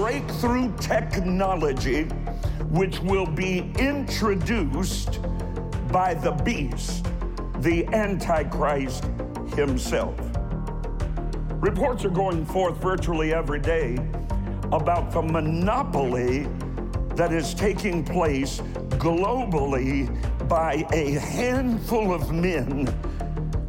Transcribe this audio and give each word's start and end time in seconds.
breakthrough 0.00 0.74
technology 0.78 2.04
which 2.70 2.98
will 3.00 3.26
be 3.26 3.70
introduced 3.78 5.20
by 5.90 6.14
the 6.14 6.30
beast, 6.30 7.04
the 7.58 7.86
Antichrist 7.88 9.04
himself. 9.54 10.18
Reports 11.60 12.06
are 12.06 12.10
going 12.10 12.46
forth 12.46 12.78
virtually 12.78 13.34
every 13.34 13.60
day 13.60 13.98
about 14.72 15.12
the 15.12 15.20
monopoly 15.20 16.48
that 17.14 17.30
is 17.30 17.52
taking 17.52 18.02
place 18.02 18.62
globally 18.96 20.08
by 20.48 20.86
a 20.94 21.10
handful 21.18 22.14
of 22.14 22.32
men 22.32 22.88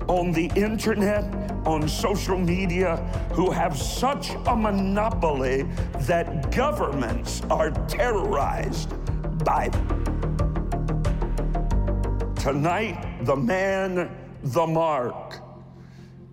on 0.07 0.31
the 0.31 0.45
internet, 0.55 1.42
on 1.65 1.87
social 1.87 2.37
media, 2.37 2.97
who 3.33 3.51
have 3.51 3.77
such 3.77 4.31
a 4.47 4.55
monopoly 4.55 5.63
that 6.01 6.51
governments 6.51 7.41
are 7.49 7.71
terrorized 7.87 8.89
by 9.43 9.69
them. 9.69 10.03
Tonight, 12.35 13.25
the 13.25 13.35
man, 13.35 14.11
the 14.43 14.67
mark. 14.67 15.39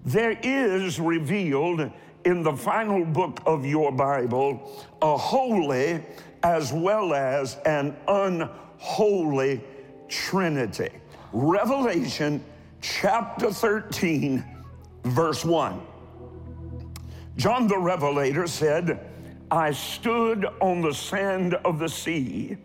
There 0.05 0.37
is 0.43 0.98
revealed 0.98 1.91
in 2.24 2.43
the 2.43 2.52
final 2.52 3.05
book 3.05 3.41
of 3.47 3.65
your 3.65 3.93
Bible 3.93 4.88
a 5.01 5.16
holy 5.16 6.05
as 6.43 6.73
well 6.73 7.15
as 7.15 7.57
an 7.65 7.97
unholy 8.09 9.62
trinity. 10.09 10.91
Revelation 11.33 12.43
chapter 12.80 13.52
13, 13.52 14.45
verse 15.04 15.45
1. 15.45 15.80
John 17.36 17.66
the 17.66 17.78
Revelator 17.78 18.46
said, 18.46 19.06
I 19.50 19.73
stood 19.73 20.46
on 20.60 20.80
the 20.80 20.95
sand 20.95 21.54
of 21.54 21.79
the 21.79 21.88
sea, 21.88 22.57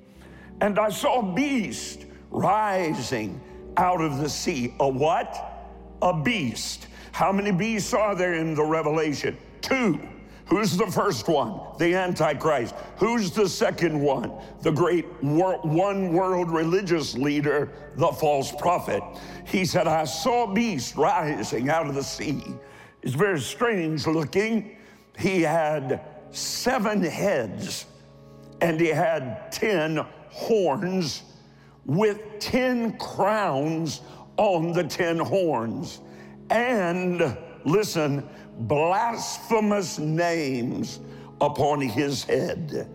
and 0.61 0.77
I 0.77 0.89
saw 0.89 1.19
a 1.19 1.33
beast 1.33 2.05
rising 2.29 3.41
out 3.77 4.01
of 4.01 4.17
the 4.17 4.29
sea. 4.29 4.73
A 4.79 4.87
what? 4.87 5.63
A 6.01 6.13
beast. 6.13 6.87
How 7.11 7.31
many 7.31 7.51
beasts 7.51 7.93
are 7.93 8.15
there 8.15 8.33
in 8.33 8.53
the 8.53 8.63
Revelation? 8.63 9.37
Two. 9.61 9.99
Who's 10.47 10.77
the 10.77 10.87
first 10.87 11.27
one? 11.27 11.59
The 11.79 11.95
Antichrist. 11.95 12.75
Who's 12.97 13.31
the 13.31 13.49
second 13.49 13.99
one? 13.99 14.31
The 14.61 14.71
great 14.71 15.05
wor- 15.23 15.59
one 15.63 16.13
world 16.13 16.51
religious 16.51 17.15
leader, 17.15 17.71
the 17.95 18.07
false 18.07 18.51
prophet. 18.51 19.01
He 19.45 19.65
said, 19.65 19.87
I 19.87 20.05
saw 20.05 20.49
a 20.49 20.53
beast 20.53 20.95
rising 20.95 21.69
out 21.69 21.87
of 21.87 21.95
the 21.95 22.03
sea. 22.03 22.43
It's 23.01 23.15
very 23.15 23.39
strange 23.39 24.05
looking. 24.05 24.77
He 25.17 25.41
had 25.41 26.01
seven 26.31 27.01
heads 27.01 27.85
and 28.61 28.79
he 28.79 28.87
had 28.87 29.51
ten 29.51 30.05
horns 30.29 31.23
with 31.85 32.39
ten 32.39 32.97
crowns 32.97 34.01
on 34.37 34.73
the 34.73 34.83
ten 34.83 35.17
horns. 35.17 36.01
And 36.49 37.37
listen, 37.63 38.27
blasphemous 38.59 39.99
names 39.99 40.99
upon 41.41 41.81
his 41.81 42.23
head. 42.23 42.89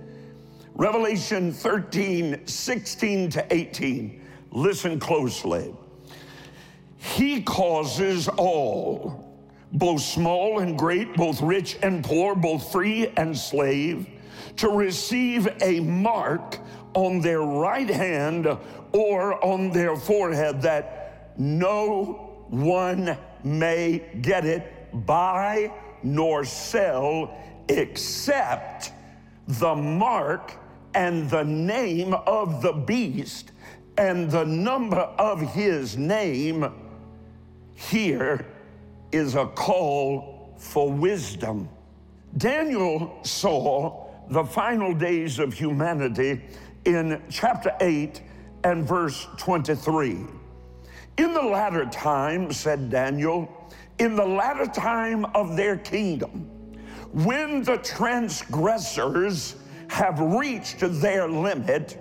Revelation 0.75 1.53
13, 1.53 2.47
16 2.47 3.31
to 3.31 3.47
18. 3.55 4.23
Listen 4.53 4.99
closely. 4.99 5.75
He 6.97 7.43
causes 7.43 8.29
all, 8.29 9.39
both 9.73 10.01
small 10.01 10.61
and 10.61 10.79
great, 10.79 11.15
both 11.15 11.41
rich 11.41 11.77
and 11.83 12.05
poor, 12.05 12.35
both 12.35 12.73
free 12.73 13.09
and 13.17 13.37
slave, 13.37 14.07
to 14.57 14.69
receive 14.69 15.49
a 15.63 15.81
mark 15.81 16.59
on 16.95 17.21
their 17.21 17.43
right 17.43 17.89
hand 17.89 18.47
or 18.93 19.45
on 19.45 19.71
their 19.71 19.97
forehead 19.97 20.63
that 20.63 21.33
no 21.39 22.45
one 22.49 23.17
may 23.45 24.03
get 24.21 24.45
it 24.45 24.80
buy 24.93 25.73
nor 26.03 26.45
sell 26.45 27.37
except 27.69 28.93
the 29.47 29.75
mark 29.75 30.57
and 30.95 31.29
the 31.31 31.45
name 31.45 32.15
of 32.15 32.63
the 32.63 32.73
beast 32.73 33.53
and 33.99 34.31
the 34.31 34.45
number 34.45 34.97
of 35.19 35.41
his 35.41 35.97
name. 35.97 36.73
Here 37.75 38.47
is 39.13 39.35
a 39.35 39.47
call 39.47 40.55
for 40.59 40.91
wisdom. 40.91 41.69
Daniel 42.37 43.19
saw 43.23 44.09
the 44.29 44.45
final 44.45 44.95
days 44.95 45.39
of 45.39 45.53
humanity 45.53 46.41
in 46.85 47.21
chapter 47.29 47.75
8 47.81 48.23
and 48.65 48.87
verse 48.87 49.27
23. 49.37 50.19
In 51.17 51.35
the 51.35 51.43
latter 51.43 51.87
time, 51.87 52.53
said 52.53 52.91
Daniel, 52.91 53.49
in 53.99 54.17
the 54.17 54.25
latter 54.25 54.67
time 54.67 55.25
of 55.27 55.57
their 55.57 55.77
kingdom, 55.77 56.51
when 57.13 57.63
the 57.63 57.77
transgressors 57.79 59.57
have 59.89 60.21
reached 60.21 60.79
their 60.81 61.29
limit, 61.29 61.99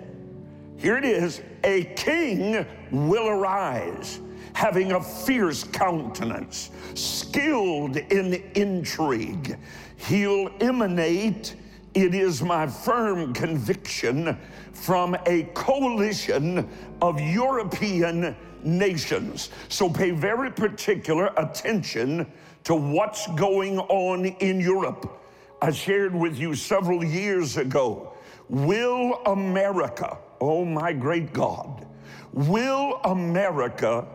here 0.76 0.96
it 0.96 1.04
is 1.04 1.42
a 1.64 1.84
king 1.96 2.64
will 2.90 3.28
arise, 3.28 4.20
having 4.54 4.92
a 4.92 5.02
fierce 5.02 5.64
countenance, 5.64 6.70
skilled 6.94 7.96
in 7.96 8.34
intrigue. 8.54 9.58
He'll 9.96 10.50
emanate, 10.60 11.56
it 11.92 12.14
is 12.14 12.40
my 12.40 12.66
firm 12.66 13.34
conviction, 13.34 14.38
from 14.72 15.16
a 15.26 15.42
coalition 15.54 16.66
of 17.02 17.20
European 17.20 18.34
nations. 18.64 19.50
So 19.68 19.88
pay 19.88 20.10
very 20.10 20.50
particular 20.50 21.32
attention 21.36 22.30
to 22.64 22.74
what's 22.74 23.26
going 23.34 23.78
on 23.78 24.26
in 24.26 24.60
Europe. 24.60 25.20
I 25.62 25.70
shared 25.70 26.14
with 26.14 26.38
you 26.38 26.54
several 26.54 27.04
years 27.04 27.56
ago 27.56 28.14
Will 28.48 29.14
America, 29.26 30.18
oh 30.40 30.64
my 30.64 30.92
great 30.92 31.32
God, 31.32 31.86
will 32.32 33.00
America 33.04 34.08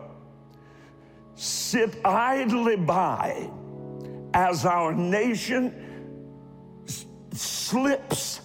sit 1.36 2.04
idly 2.04 2.76
by 2.76 3.48
as 4.34 4.66
our 4.66 4.92
nation 4.92 5.72
slips 7.32 8.42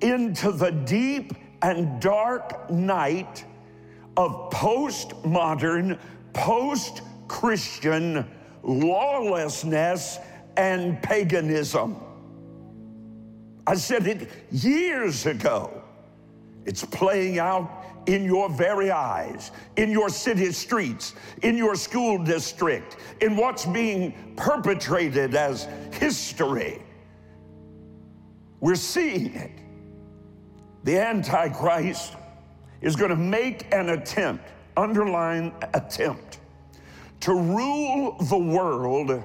into 0.00 0.52
the 0.52 0.70
deep 0.70 1.32
and 1.62 2.00
dark 2.00 2.70
night 2.70 3.44
of 4.16 4.50
postmodern, 4.50 5.98
post 6.32 7.02
Christian 7.28 8.28
lawlessness 8.62 10.18
and 10.56 11.00
paganism. 11.02 11.96
I 13.66 13.74
said 13.74 14.06
it 14.06 14.28
years 14.50 15.26
ago. 15.26 15.82
It's 16.64 16.84
playing 16.84 17.38
out 17.38 17.84
in 18.06 18.24
your 18.24 18.48
very 18.48 18.90
eyes, 18.90 19.50
in 19.76 19.90
your 19.90 20.08
city 20.08 20.52
streets, 20.52 21.14
in 21.42 21.56
your 21.56 21.74
school 21.74 22.22
district, 22.22 22.96
in 23.20 23.36
what's 23.36 23.66
being 23.66 24.34
perpetrated 24.36 25.34
as 25.34 25.68
history. 25.92 26.82
We're 28.60 28.76
seeing 28.76 29.34
it. 29.34 29.50
The 30.84 30.98
Antichrist 31.00 32.14
is 32.86 32.94
going 32.94 33.10
to 33.10 33.16
make 33.16 33.66
an 33.74 33.88
attempt, 33.88 34.48
underline 34.76 35.52
attempt, 35.74 36.38
to 37.18 37.34
rule 37.34 38.16
the 38.28 38.38
world 38.38 39.24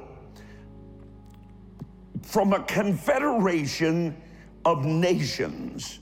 from 2.23 2.53
a 2.53 2.63
confederation 2.63 4.17
of 4.65 4.83
nations. 4.83 5.99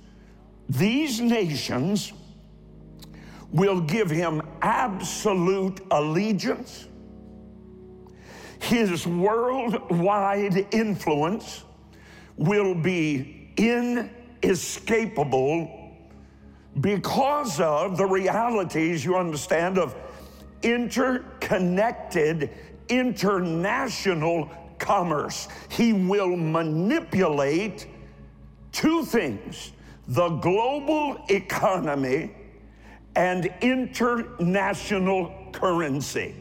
These 0.70 1.20
nations 1.20 2.14
will 3.52 3.82
give 3.82 4.10
him 4.10 4.42
absolute 4.62 5.82
allegiance. 5.92 6.88
His 8.62 9.06
worldwide 9.06 10.66
influence 10.72 11.66
will 12.38 12.74
be 12.74 13.52
inescapable 13.58 15.79
because 16.82 17.60
of 17.60 17.98
the 17.98 18.06
realities, 18.06 19.04
you 19.04 19.16
understand, 19.16 19.78
of 19.78 19.96
interconnected 20.62 22.50
international 22.90 24.50
commerce. 24.78 25.48
He 25.70 25.94
will 25.94 26.36
manipulate 26.36 27.88
two 28.72 29.04
things 29.06 29.74
the 30.08 30.30
global 30.30 31.24
economy 31.30 32.32
and 33.16 33.54
international 33.62 35.32
currency. 35.52 36.34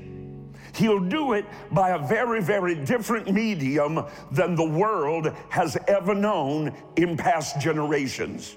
He'll 0.75 1.01
do 1.01 1.35
it 1.35 1.45
by 1.73 1.91
a 1.91 1.99
very, 1.99 2.41
very 2.41 2.75
different 2.75 3.31
medium 3.31 4.05
than 4.31 4.55
the 4.55 4.65
world 4.65 5.35
has 5.51 5.77
ever 5.87 6.15
known 6.15 6.73
in 6.97 7.17
past 7.17 7.61
generations. 7.61 8.57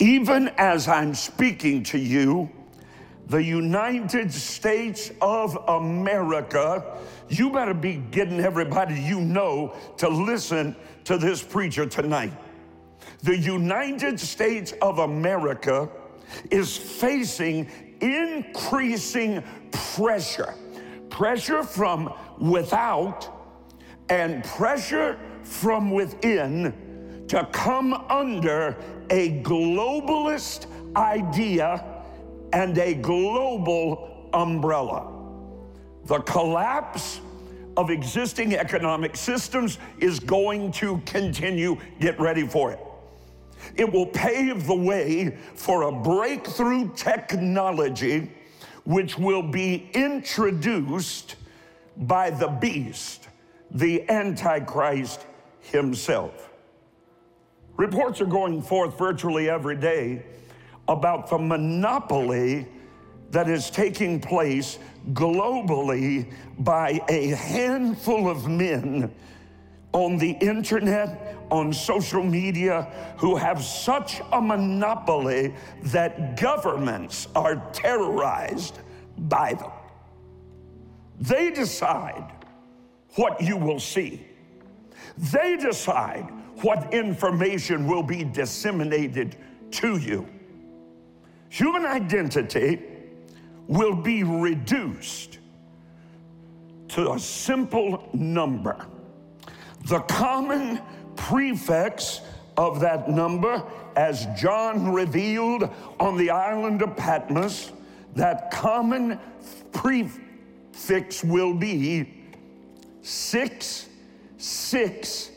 Even 0.00 0.48
as 0.56 0.88
I'm 0.88 1.14
speaking 1.14 1.82
to 1.84 1.98
you, 1.98 2.50
the 3.26 3.42
United 3.42 4.32
States 4.32 5.12
of 5.20 5.56
America, 5.68 6.98
you 7.28 7.50
better 7.50 7.74
be 7.74 7.96
getting 8.10 8.40
everybody 8.40 8.98
you 8.98 9.20
know 9.20 9.76
to 9.98 10.08
listen 10.08 10.74
to 11.04 11.18
this 11.18 11.42
preacher 11.42 11.84
tonight. 11.84 12.32
The 13.22 13.36
United 13.36 14.18
States 14.18 14.72
of 14.80 15.00
America 15.00 15.90
is 16.50 16.76
facing 16.76 17.68
increasing 18.00 19.44
pressure 19.70 20.54
pressure 21.10 21.62
from 21.62 22.14
without 22.38 23.28
and 24.08 24.42
pressure 24.44 25.18
from 25.42 25.90
within 25.90 27.24
to 27.28 27.46
come 27.52 27.92
under 27.92 28.76
a 29.10 29.42
globalist 29.42 30.66
idea 30.96 31.84
and 32.52 32.76
a 32.78 32.94
global 32.94 34.28
umbrella. 34.32 35.12
The 36.04 36.20
collapse 36.20 37.20
of 37.76 37.90
existing 37.90 38.54
economic 38.54 39.16
systems 39.16 39.78
is 39.98 40.18
going 40.18 40.72
to 40.72 40.98
continue. 41.06 41.76
Get 42.00 42.18
ready 42.18 42.46
for 42.46 42.72
it. 42.72 42.80
It 43.76 43.92
will 43.92 44.06
pave 44.06 44.66
the 44.66 44.74
way 44.74 45.36
for 45.54 45.82
a 45.82 45.92
breakthrough 45.92 46.92
technology 46.94 48.30
which 48.84 49.18
will 49.18 49.42
be 49.42 49.90
introduced 49.92 51.36
by 51.96 52.30
the 52.30 52.48
beast, 52.48 53.28
the 53.70 54.08
Antichrist 54.10 55.26
himself. 55.60 56.49
Reports 57.80 58.20
are 58.20 58.26
going 58.26 58.60
forth 58.60 58.98
virtually 58.98 59.48
every 59.48 59.74
day 59.74 60.22
about 60.86 61.30
the 61.30 61.38
monopoly 61.38 62.68
that 63.30 63.48
is 63.48 63.70
taking 63.70 64.20
place 64.20 64.78
globally 65.14 66.30
by 66.58 67.00
a 67.08 67.28
handful 67.28 68.28
of 68.28 68.46
men 68.46 69.10
on 69.92 70.18
the 70.18 70.32
internet, 70.42 71.38
on 71.50 71.72
social 71.72 72.22
media, 72.22 72.82
who 73.16 73.34
have 73.34 73.64
such 73.64 74.20
a 74.30 74.42
monopoly 74.42 75.54
that 75.84 76.38
governments 76.38 77.28
are 77.34 77.66
terrorized 77.72 78.78
by 79.16 79.54
them. 79.54 79.72
They 81.18 81.50
decide 81.50 82.30
what 83.14 83.40
you 83.40 83.56
will 83.56 83.80
see, 83.80 84.20
they 85.16 85.56
decide 85.56 86.30
what 86.62 86.92
information 86.92 87.86
will 87.86 88.02
be 88.02 88.24
disseminated 88.24 89.36
to 89.72 89.96
you. 89.96 90.28
Human 91.48 91.84
identity 91.84 92.80
will 93.66 93.94
be 93.94 94.22
reduced 94.22 95.38
to 96.88 97.12
a 97.12 97.18
simple 97.18 98.08
number 98.12 98.86
the 99.86 100.00
common 100.00 100.80
prefix 101.16 102.20
of 102.56 102.80
that 102.80 103.10
number, 103.10 103.62
as 103.96 104.26
John 104.38 104.92
revealed 104.92 105.70
on 105.98 106.16
the 106.16 106.30
island 106.30 106.82
of 106.82 106.96
Patmos, 106.96 107.72
that 108.14 108.50
common 108.50 109.18
prefix 109.72 111.24
will 111.24 111.54
be 111.54 112.14
666, 113.02 115.30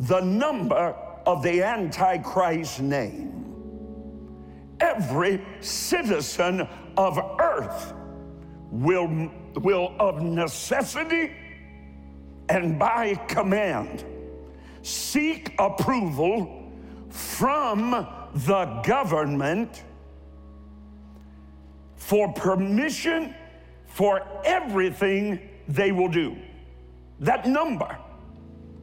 the 0.00 0.20
number 0.20 0.94
of 1.26 1.42
the 1.42 1.62
Antichrist 1.62 2.80
name. 2.80 3.30
Every 4.80 5.44
citizen 5.60 6.68
of 6.96 7.18
earth 7.40 7.94
will, 8.70 9.30
will 9.56 9.94
of 9.98 10.22
necessity 10.22 11.32
and 12.48 12.78
by 12.78 13.14
command 13.28 14.04
seek 14.82 15.54
approval 15.58 16.72
from 17.08 18.06
the 18.34 18.64
government 18.84 19.84
for 21.96 22.32
permission 22.32 23.34
for 23.86 24.26
everything 24.44 25.40
they 25.68 25.92
will 25.92 26.08
do. 26.08 26.36
That 27.20 27.46
number 27.46 27.96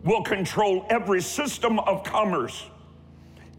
will 0.04 0.24
control 0.24 0.86
every 0.90 1.22
system 1.22 1.80
of 1.80 2.04
commerce. 2.04 2.66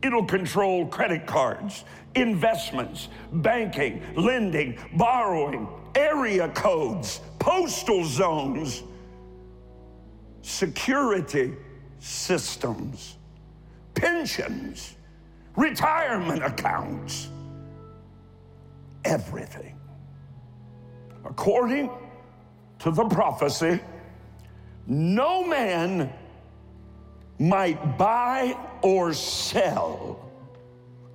It'll 0.03 0.25
control 0.25 0.87
credit 0.87 1.27
cards, 1.27 1.85
investments, 2.15 3.09
banking, 3.33 4.03
lending, 4.17 4.79
borrowing, 4.95 5.69
area 5.95 6.49
codes, 6.49 7.21
postal 7.39 8.05
zones 8.05 8.83
security 10.43 11.55
systems, 12.01 13.17
pensions, 13.95 14.97
retirement 15.57 16.43
accounts, 16.43 17.29
everything. 19.05 19.79
According 21.25 21.91
to 22.81 22.91
the 22.91 23.05
prophecy, 23.05 23.81
no 24.87 25.45
man 25.45 26.13
might 27.39 27.99
buy 27.99 28.57
or 28.83 29.13
sell. 29.13 30.31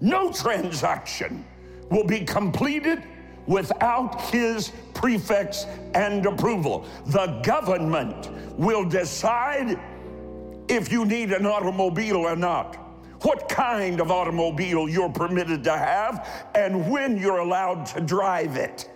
No 0.01 0.31
transaction 0.31 1.45
will 1.89 2.03
be 2.03 2.21
completed 2.21 3.03
without 3.47 4.21
his 4.29 4.71
prefix 4.93 5.65
and 5.93 6.25
approval. 6.25 6.85
The 7.07 7.39
government 7.43 8.29
will 8.59 8.83
decide 8.83 9.79
if 10.67 10.91
you 10.91 11.05
need 11.05 11.31
an 11.31 11.45
automobile 11.45 12.17
or 12.17 12.35
not, 12.35 12.75
what 13.21 13.47
kind 13.49 14.01
of 14.01 14.11
automobile 14.11 14.89
you're 14.89 15.09
permitted 15.09 15.63
to 15.63 15.77
have, 15.77 16.27
and 16.55 16.91
when 16.91 17.17
you're 17.17 17.39
allowed 17.39 17.85
to 17.87 18.01
drive 18.01 18.57
it. 18.57 18.89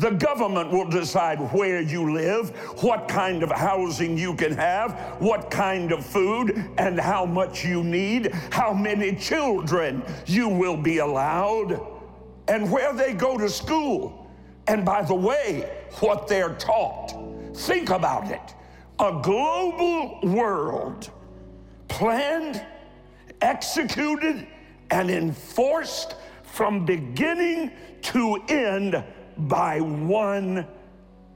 The 0.00 0.12
government 0.12 0.70
will 0.70 0.88
decide 0.88 1.38
where 1.52 1.82
you 1.82 2.14
live, 2.14 2.56
what 2.82 3.06
kind 3.06 3.42
of 3.42 3.50
housing 3.50 4.16
you 4.16 4.34
can 4.34 4.52
have, 4.52 4.98
what 5.18 5.50
kind 5.50 5.92
of 5.92 6.06
food, 6.06 6.56
and 6.78 6.98
how 6.98 7.26
much 7.26 7.66
you 7.66 7.84
need, 7.84 8.32
how 8.50 8.72
many 8.72 9.14
children 9.14 10.02
you 10.24 10.48
will 10.48 10.78
be 10.78 10.98
allowed, 10.98 11.78
and 12.48 12.72
where 12.72 12.94
they 12.94 13.12
go 13.12 13.36
to 13.36 13.46
school. 13.50 14.30
And 14.68 14.86
by 14.86 15.02
the 15.02 15.14
way, 15.14 15.70
what 15.98 16.26
they're 16.26 16.54
taught. 16.54 17.12
Think 17.54 17.90
about 17.90 18.30
it 18.30 18.54
a 19.00 19.20
global 19.22 20.18
world 20.22 21.10
planned, 21.88 22.64
executed, 23.42 24.46
and 24.90 25.10
enforced 25.10 26.14
from 26.42 26.86
beginning 26.86 27.70
to 28.00 28.36
end 28.48 29.04
by 29.48 29.80
one 29.80 30.66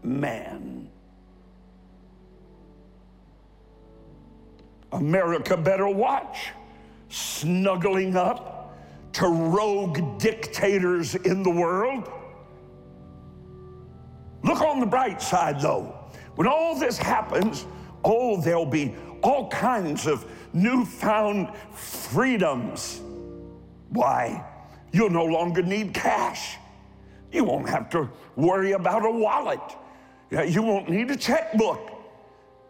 man. 0.02 0.90
America 4.92 5.56
better 5.56 5.88
watch 5.88 6.50
snuggling 7.08 8.16
up 8.16 8.76
to 9.12 9.28
rogue 9.28 10.18
dictators 10.18 11.14
in 11.14 11.42
the 11.42 11.50
world. 11.50 12.10
Look 14.42 14.60
on 14.60 14.80
the 14.80 14.86
bright 14.86 15.22
side, 15.22 15.60
though. 15.60 15.96
When 16.34 16.46
all 16.46 16.78
this 16.78 16.98
happens, 16.98 17.66
oh, 18.04 18.40
there'll 18.40 18.66
be 18.66 18.94
all 19.22 19.48
kinds 19.48 20.06
of 20.06 20.26
newfound 20.52 21.48
freedoms. 21.72 23.00
Why? 23.88 24.44
You'll 24.92 25.10
no 25.10 25.24
longer 25.24 25.62
need 25.62 25.94
cash. 25.94 26.58
You 27.34 27.42
won't 27.42 27.68
have 27.68 27.90
to 27.90 28.08
worry 28.36 28.72
about 28.72 29.04
a 29.04 29.10
wallet. 29.10 29.60
You 30.30 30.62
won't 30.62 30.88
need 30.88 31.10
a 31.10 31.16
checkbook. 31.16 31.90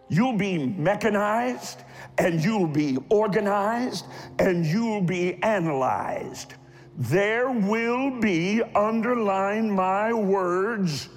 You'll 0.09 0.39
be 0.39 0.59
mechanized 0.59 1.83
and 2.17 2.43
you'll 2.43 2.67
be 2.67 2.97
organized 3.11 4.07
and 4.39 4.65
you'll 4.65 5.03
be 5.03 5.35
analyzed. 5.43 6.55
There 6.97 7.51
will 7.51 8.11
be, 8.21 8.63
underline 8.75 9.71
my 9.71 10.15
words, 10.15 11.11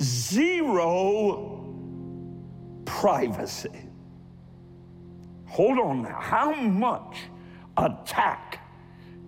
zero 0.00 1.66
privacy. 2.86 3.90
Hold 5.48 5.78
on 5.78 6.02
now. 6.02 6.18
How 6.18 6.54
much 6.54 7.24
attack 7.76 8.60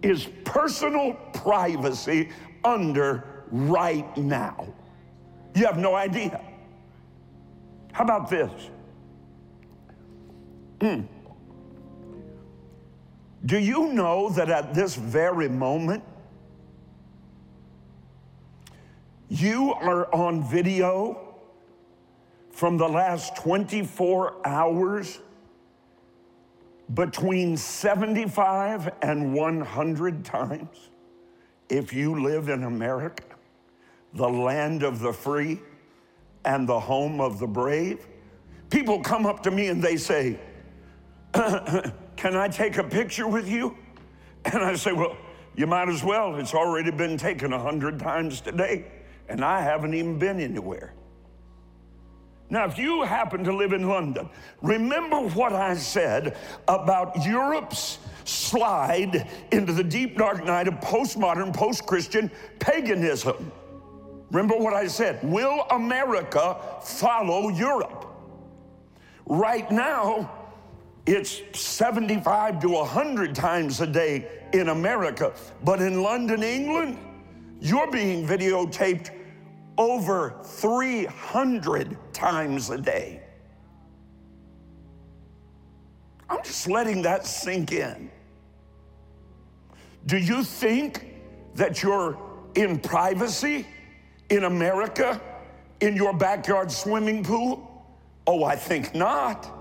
is 0.00 0.26
personal 0.44 1.14
privacy 1.34 2.30
under 2.66 3.24
right 3.50 4.16
now? 4.16 4.66
You 5.54 5.64
have 5.64 5.78
no 5.78 5.94
idea. 5.94 6.40
How 7.92 8.04
about 8.04 8.28
this? 8.28 8.50
Mm. 10.80 11.06
Do 13.46 13.58
you 13.58 13.92
know 13.92 14.28
that 14.30 14.50
at 14.50 14.74
this 14.74 14.96
very 14.96 15.48
moment, 15.48 16.02
you 19.28 19.72
are 19.72 20.12
on 20.14 20.42
video 20.48 21.34
from 22.50 22.76
the 22.76 22.88
last 22.88 23.36
24 23.36 24.46
hours 24.46 25.20
between 26.94 27.56
75 27.56 28.90
and 29.02 29.34
100 29.34 30.24
times 30.24 30.90
if 31.68 31.92
you 31.92 32.22
live 32.22 32.48
in 32.48 32.64
America, 32.64 33.24
the 34.14 34.28
land 34.28 34.82
of 34.82 35.00
the 35.00 35.12
free 35.12 35.60
and 36.44 36.68
the 36.68 36.78
home 36.78 37.20
of 37.20 37.38
the 37.38 37.46
brave. 37.46 38.06
People 38.70 39.00
come 39.00 39.26
up 39.26 39.42
to 39.42 39.50
me 39.50 39.68
and 39.68 39.82
they 39.82 39.96
say, 39.96 40.38
Can 41.34 42.34
I 42.34 42.48
take 42.48 42.78
a 42.78 42.84
picture 42.84 43.28
with 43.28 43.48
you? 43.48 43.76
And 44.44 44.62
I 44.62 44.74
say, 44.76 44.92
Well, 44.92 45.16
you 45.56 45.66
might 45.66 45.88
as 45.88 46.04
well. 46.04 46.36
It's 46.36 46.54
already 46.54 46.90
been 46.90 47.16
taken 47.16 47.52
a 47.52 47.58
hundred 47.58 47.98
times 47.98 48.40
today, 48.40 48.86
and 49.28 49.44
I 49.44 49.60
haven't 49.60 49.94
even 49.94 50.18
been 50.18 50.40
anywhere. 50.40 50.92
Now, 52.48 52.64
if 52.64 52.78
you 52.78 53.02
happen 53.02 53.42
to 53.44 53.52
live 53.52 53.72
in 53.72 53.88
London, 53.88 54.28
remember 54.62 55.18
what 55.20 55.52
I 55.52 55.74
said 55.74 56.36
about 56.68 57.24
Europe's 57.24 57.98
slide 58.24 59.28
into 59.50 59.72
the 59.72 59.82
deep 59.82 60.16
dark 60.16 60.44
night 60.44 60.68
of 60.68 60.74
postmodern, 60.74 61.52
post 61.54 61.86
Christian 61.86 62.30
paganism. 62.60 63.50
Remember 64.30 64.56
what 64.56 64.74
I 64.74 64.86
said? 64.86 65.20
Will 65.22 65.62
America 65.70 66.56
follow 66.82 67.48
Europe? 67.48 68.06
Right 69.26 69.68
now, 69.70 70.30
it's 71.04 71.40
75 71.58 72.60
to 72.60 72.68
100 72.68 73.34
times 73.34 73.80
a 73.80 73.86
day 73.86 74.28
in 74.52 74.68
America, 74.68 75.32
but 75.64 75.80
in 75.80 76.02
London, 76.02 76.42
England, 76.42 76.98
you're 77.60 77.90
being 77.90 78.26
videotaped 78.26 79.10
over 79.78 80.40
300 80.44 81.96
times 82.12 82.70
a 82.70 82.78
day. 82.78 83.22
I'm 86.28 86.42
just 86.42 86.68
letting 86.68 87.02
that 87.02 87.26
sink 87.26 87.72
in. 87.72 88.10
Do 90.06 90.18
you 90.18 90.42
think 90.42 91.06
that 91.54 91.82
you're 91.82 92.18
in 92.54 92.78
privacy 92.78 93.66
in 94.30 94.44
America 94.44 95.20
in 95.80 95.94
your 95.96 96.12
backyard 96.12 96.70
swimming 96.70 97.22
pool? 97.22 97.86
Oh, 98.26 98.44
I 98.44 98.56
think 98.56 98.94
not. 98.94 99.55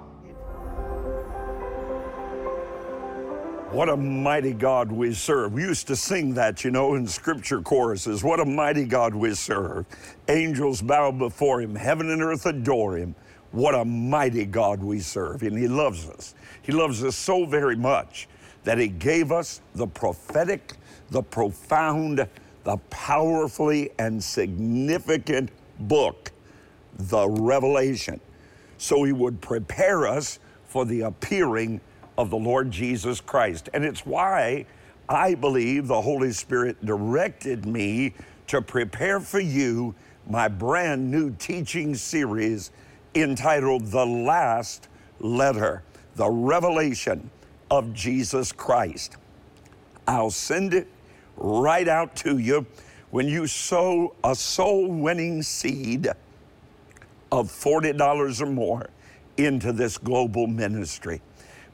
What 3.76 3.90
a 3.90 3.98
mighty 3.98 4.54
God 4.54 4.90
we 4.90 5.14
serve. 5.14 5.52
We 5.52 5.64
used 5.64 5.88
to 5.88 5.98
sing 5.98 6.36
that, 6.36 6.64
you 6.64 6.72
know, 6.72 6.96
in 6.96 7.06
scripture 7.06 7.60
choruses. 7.60 8.24
What 8.24 8.40
a 8.40 8.46
mighty 8.46 8.86
God 8.86 9.14
we 9.14 9.34
serve. 9.34 9.86
Angels 10.30 10.82
bow 10.82 11.12
before 11.12 11.60
him, 11.60 11.76
heaven 11.76 12.10
and 12.10 12.22
earth 12.22 12.46
adore 12.46 12.96
him. 12.96 13.16
What 13.52 13.76
a 13.76 13.84
mighty 13.84 14.46
God 14.46 14.82
we 14.82 15.02
serve. 15.02 15.44
And 15.44 15.58
he 15.58 15.68
loves 15.68 16.08
us. 16.08 16.36
He 16.62 16.72
loves 16.72 17.04
us 17.04 17.18
so 17.18 17.46
very 17.46 17.76
much 17.76 18.30
that 18.64 18.78
he 18.78 18.88
gave 18.88 19.34
us 19.34 19.60
the 19.74 19.88
prophetic, 19.88 20.76
the 21.10 21.22
profound, 21.22 22.26
the 22.64 22.78
powerfully 22.90 23.92
and 24.00 24.24
significant 24.24 25.50
book, 25.82 26.32
the 26.98 27.28
Revelation, 27.28 28.22
so 28.78 29.04
he 29.04 29.12
would 29.12 29.42
prepare 29.42 30.08
us 30.08 30.40
for 30.64 30.86
the 30.86 31.02
appearing 31.02 31.82
of 32.18 32.30
the 32.30 32.38
Lord 32.38 32.72
Jesus 32.72 33.22
Christ. 33.22 33.70
And 33.74 33.84
it's 33.84 34.06
why 34.06 34.66
I 35.08 35.36
believe 35.36 35.88
the 35.88 36.02
Holy 36.02 36.32
Spirit 36.32 36.84
directed 36.86 37.66
me 37.66 38.14
to 38.48 38.62
prepare 38.62 39.20
for 39.20 39.40
you 39.40 39.96
my 40.28 40.48
brand 40.48 41.12
new 41.12 41.32
teaching 41.36 41.96
series 41.96 42.72
entitled 43.14 43.88
The 43.88 44.06
Last 44.06 44.88
Letter, 45.20 45.84
the 46.16 46.30
Revelation 46.30 47.30
of 47.70 47.94
Jesus 47.94 48.52
Christ. 48.52 49.18
I'll 50.08 50.32
send 50.32 50.74
it 50.74 50.88
right 51.38 51.88
out 51.88 52.16
to 52.18 52.38
you 52.38 52.66
when 53.12 53.28
you 53.28 53.48
sow 53.48 54.16
a 54.24 54.36
soul 54.36 54.88
winning 54.88 55.42
seed 55.42 56.08
of 57.32 57.50
$40 57.52 58.42
or 58.42 58.46
more 58.46 58.90
into 59.38 59.72
this 59.72 59.98
global 59.98 60.48
ministry. 60.48 61.22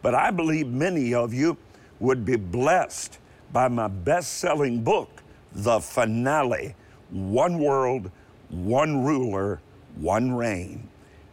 But 0.01 0.15
I 0.15 0.31
believe 0.31 0.67
many 0.67 1.13
of 1.13 1.33
you 1.33 1.57
would 1.99 2.25
be 2.25 2.35
blessed 2.35 3.19
by 3.53 3.67
my 3.67 3.87
best 3.87 4.39
selling 4.39 4.83
book, 4.83 5.21
The 5.53 5.79
Finale 5.79 6.75
One 7.11 7.59
World, 7.59 8.09
One 8.49 9.03
Ruler, 9.03 9.59
One 9.95 10.31
Reign. 10.31 10.87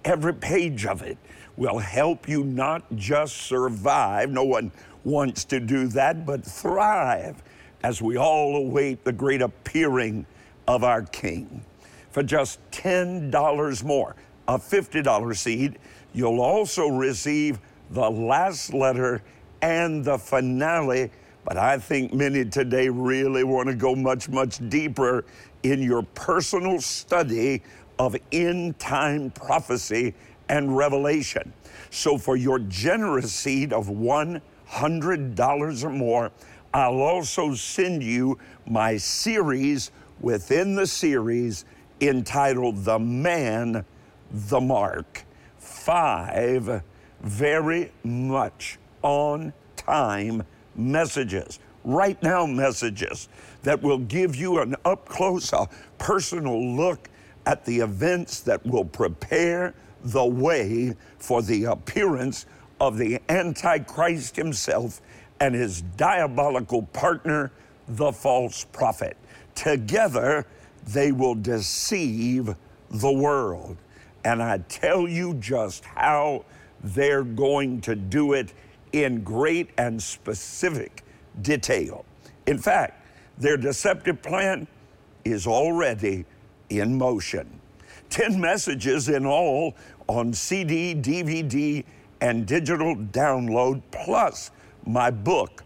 Every 0.05 0.35
page 0.35 0.87
of 0.87 1.03
it 1.03 1.19
will 1.57 1.79
help 1.79 2.29
you 2.29 2.45
not 2.45 2.85
just 2.95 3.37
survive, 3.37 4.31
no 4.31 4.45
one 4.45 4.71
wants 5.05 5.45
to 5.45 5.61
do 5.61 5.89
that, 5.89 6.27
but 6.27 6.45
thrive 6.45 7.43
as 7.83 8.03
we 8.03 8.17
all 8.17 8.57
await 8.57 9.05
the 9.05 9.13
great 9.13 9.41
appearing 9.41 10.27
of 10.67 10.85
our 10.85 11.03
King. 11.03 11.63
For 12.11 12.23
just 12.23 12.59
$10 12.73 13.85
more, 13.85 14.17
a 14.47 14.59
$50 14.59 15.37
seed, 15.37 15.79
you'll 16.13 16.41
also 16.41 16.89
receive 16.89 17.59
the 17.91 18.11
last 18.11 18.75
letter 18.75 19.23
and 19.63 20.05
the 20.05 20.19
finale. 20.19 21.11
But 21.45 21.57
I 21.57 21.79
think 21.79 22.13
many 22.13 22.45
today 22.45 22.89
really 22.89 23.45
want 23.45 23.69
to 23.69 23.75
go 23.75 23.95
much, 23.95 24.29
much 24.29 24.59
deeper 24.69 25.25
in 25.63 25.83
your 25.83 26.03
personal 26.03 26.81
study 26.81 27.63
of 27.99 28.17
end 28.33 28.79
time 28.79 29.31
prophecy 29.31 30.15
and 30.49 30.77
revelation. 30.77 31.53
So, 31.91 32.19
for 32.19 32.37
your 32.37 32.59
generous 32.61 33.33
seed 33.33 33.73
of 33.73 33.87
$100 33.87 35.85
or 35.85 35.91
more, 35.91 36.31
I'll 36.73 37.01
also 37.01 37.55
send 37.55 38.03
you 38.03 38.39
my 38.67 38.97
series 38.99 39.91
within 40.21 40.75
the 40.75 40.87
series 40.87 41.65
entitled 42.01 42.85
The 42.85 42.99
Man, 42.99 43.85
the 44.31 44.61
Mark. 44.61 45.25
Five 45.57 46.83
very 47.21 47.93
much 48.05 48.79
on 49.03 49.53
time 49.77 50.43
messages, 50.77 51.59
right 51.85 52.21
now 52.23 52.47
messages 52.47 53.29
that 53.63 53.83
will 53.83 53.99
give 53.99 54.37
you 54.37 54.61
an 54.61 54.77
up 54.85 55.09
close, 55.09 55.53
a 55.53 55.69
personal 55.99 56.75
look 56.75 57.09
at 57.47 57.65
the 57.65 57.81
events 57.81 58.41
that 58.41 58.65
will 58.67 58.85
prepare 58.85 59.75
the 60.05 60.25
way 60.25 60.95
for 61.19 61.43
the 61.43 61.65
appearance 61.65 62.47
of 62.81 62.99
the 62.99 63.21
Antichrist 63.29 64.37
himself 64.37 65.01
and 65.41 65.55
his 65.55 65.83
diabolical 65.97 66.83
partner, 66.83 67.51
the 67.89 68.13
false 68.13 68.65
prophet. 68.65 69.17
Together, 69.55 70.47
they 70.87 71.11
will 71.11 71.35
deceive 71.35 72.55
the 72.91 73.13
world. 73.13 73.77
And 74.25 74.43
I 74.43 74.59
tell 74.69 75.09
you 75.09 75.35
just 75.35 75.85
how 75.85 76.45
they're 76.83 77.25
going 77.25 77.81
to 77.83 77.95
do 77.95 78.33
it 78.33 78.53
in 78.93 79.23
great 79.23 79.71
and 79.79 80.03
specific 80.03 81.03
detail. 81.43 82.05
In 82.47 82.59
fact, 82.59 83.07
their 83.39 83.57
deceptive 83.57 84.23
plan 84.23 84.67
is 85.25 85.47
already 85.47 86.25
in 86.71 86.97
motion. 86.97 87.61
10 88.11 88.41
messages 88.41 89.09
in 89.09 89.27
all 89.27 89.75
on 90.09 90.33
CD, 90.33 90.95
DVD, 90.95 91.85
and 92.21 92.47
digital 92.47 92.97
download, 92.97 93.83
plus 93.91 94.51
my 94.87 95.11
book, 95.11 95.63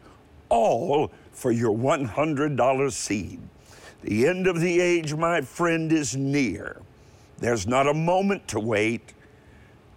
all 0.49 1.11
for 1.33 1.53
your 1.53 1.77
$100 1.77 2.93
seed. 2.93 3.41
The 4.03 4.27
end 4.27 4.47
of 4.47 4.61
the 4.61 4.81
age, 4.81 5.15
my 5.15 5.41
friend, 5.41 5.93
is 5.93 6.17
near. 6.17 6.83
There's 7.39 7.67
not 7.67 7.87
a 7.87 7.95
moment 7.95 8.49
to 8.49 8.61
wait. 8.61 9.15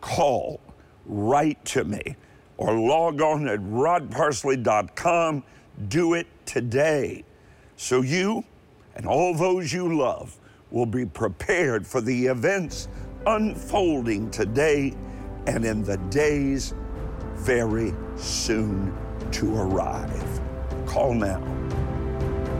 Call 0.01 0.60
write 1.05 1.63
to 1.65 1.83
me 1.83 2.15
or 2.57 2.77
log 2.77 3.21
on 3.21 3.47
at 3.47 3.59
rodparsley.com. 3.59 5.43
Do 5.88 6.13
it 6.13 6.27
today 6.45 7.24
so 7.75 8.01
you 8.01 8.43
and 8.95 9.05
all 9.05 9.33
those 9.35 9.74
you 9.74 9.97
love 9.97 10.38
will 10.71 10.85
be 10.85 11.05
prepared 11.05 11.85
for 11.85 12.01
the 12.01 12.27
events 12.27 12.88
unfolding 13.25 14.29
today 14.31 14.93
and 15.47 15.65
in 15.65 15.83
the 15.83 15.97
days 16.09 16.74
very 17.35 17.93
soon 18.15 18.95
to 19.31 19.55
arrive. 19.55 20.41
Call 20.85 21.13
now. 21.13 21.54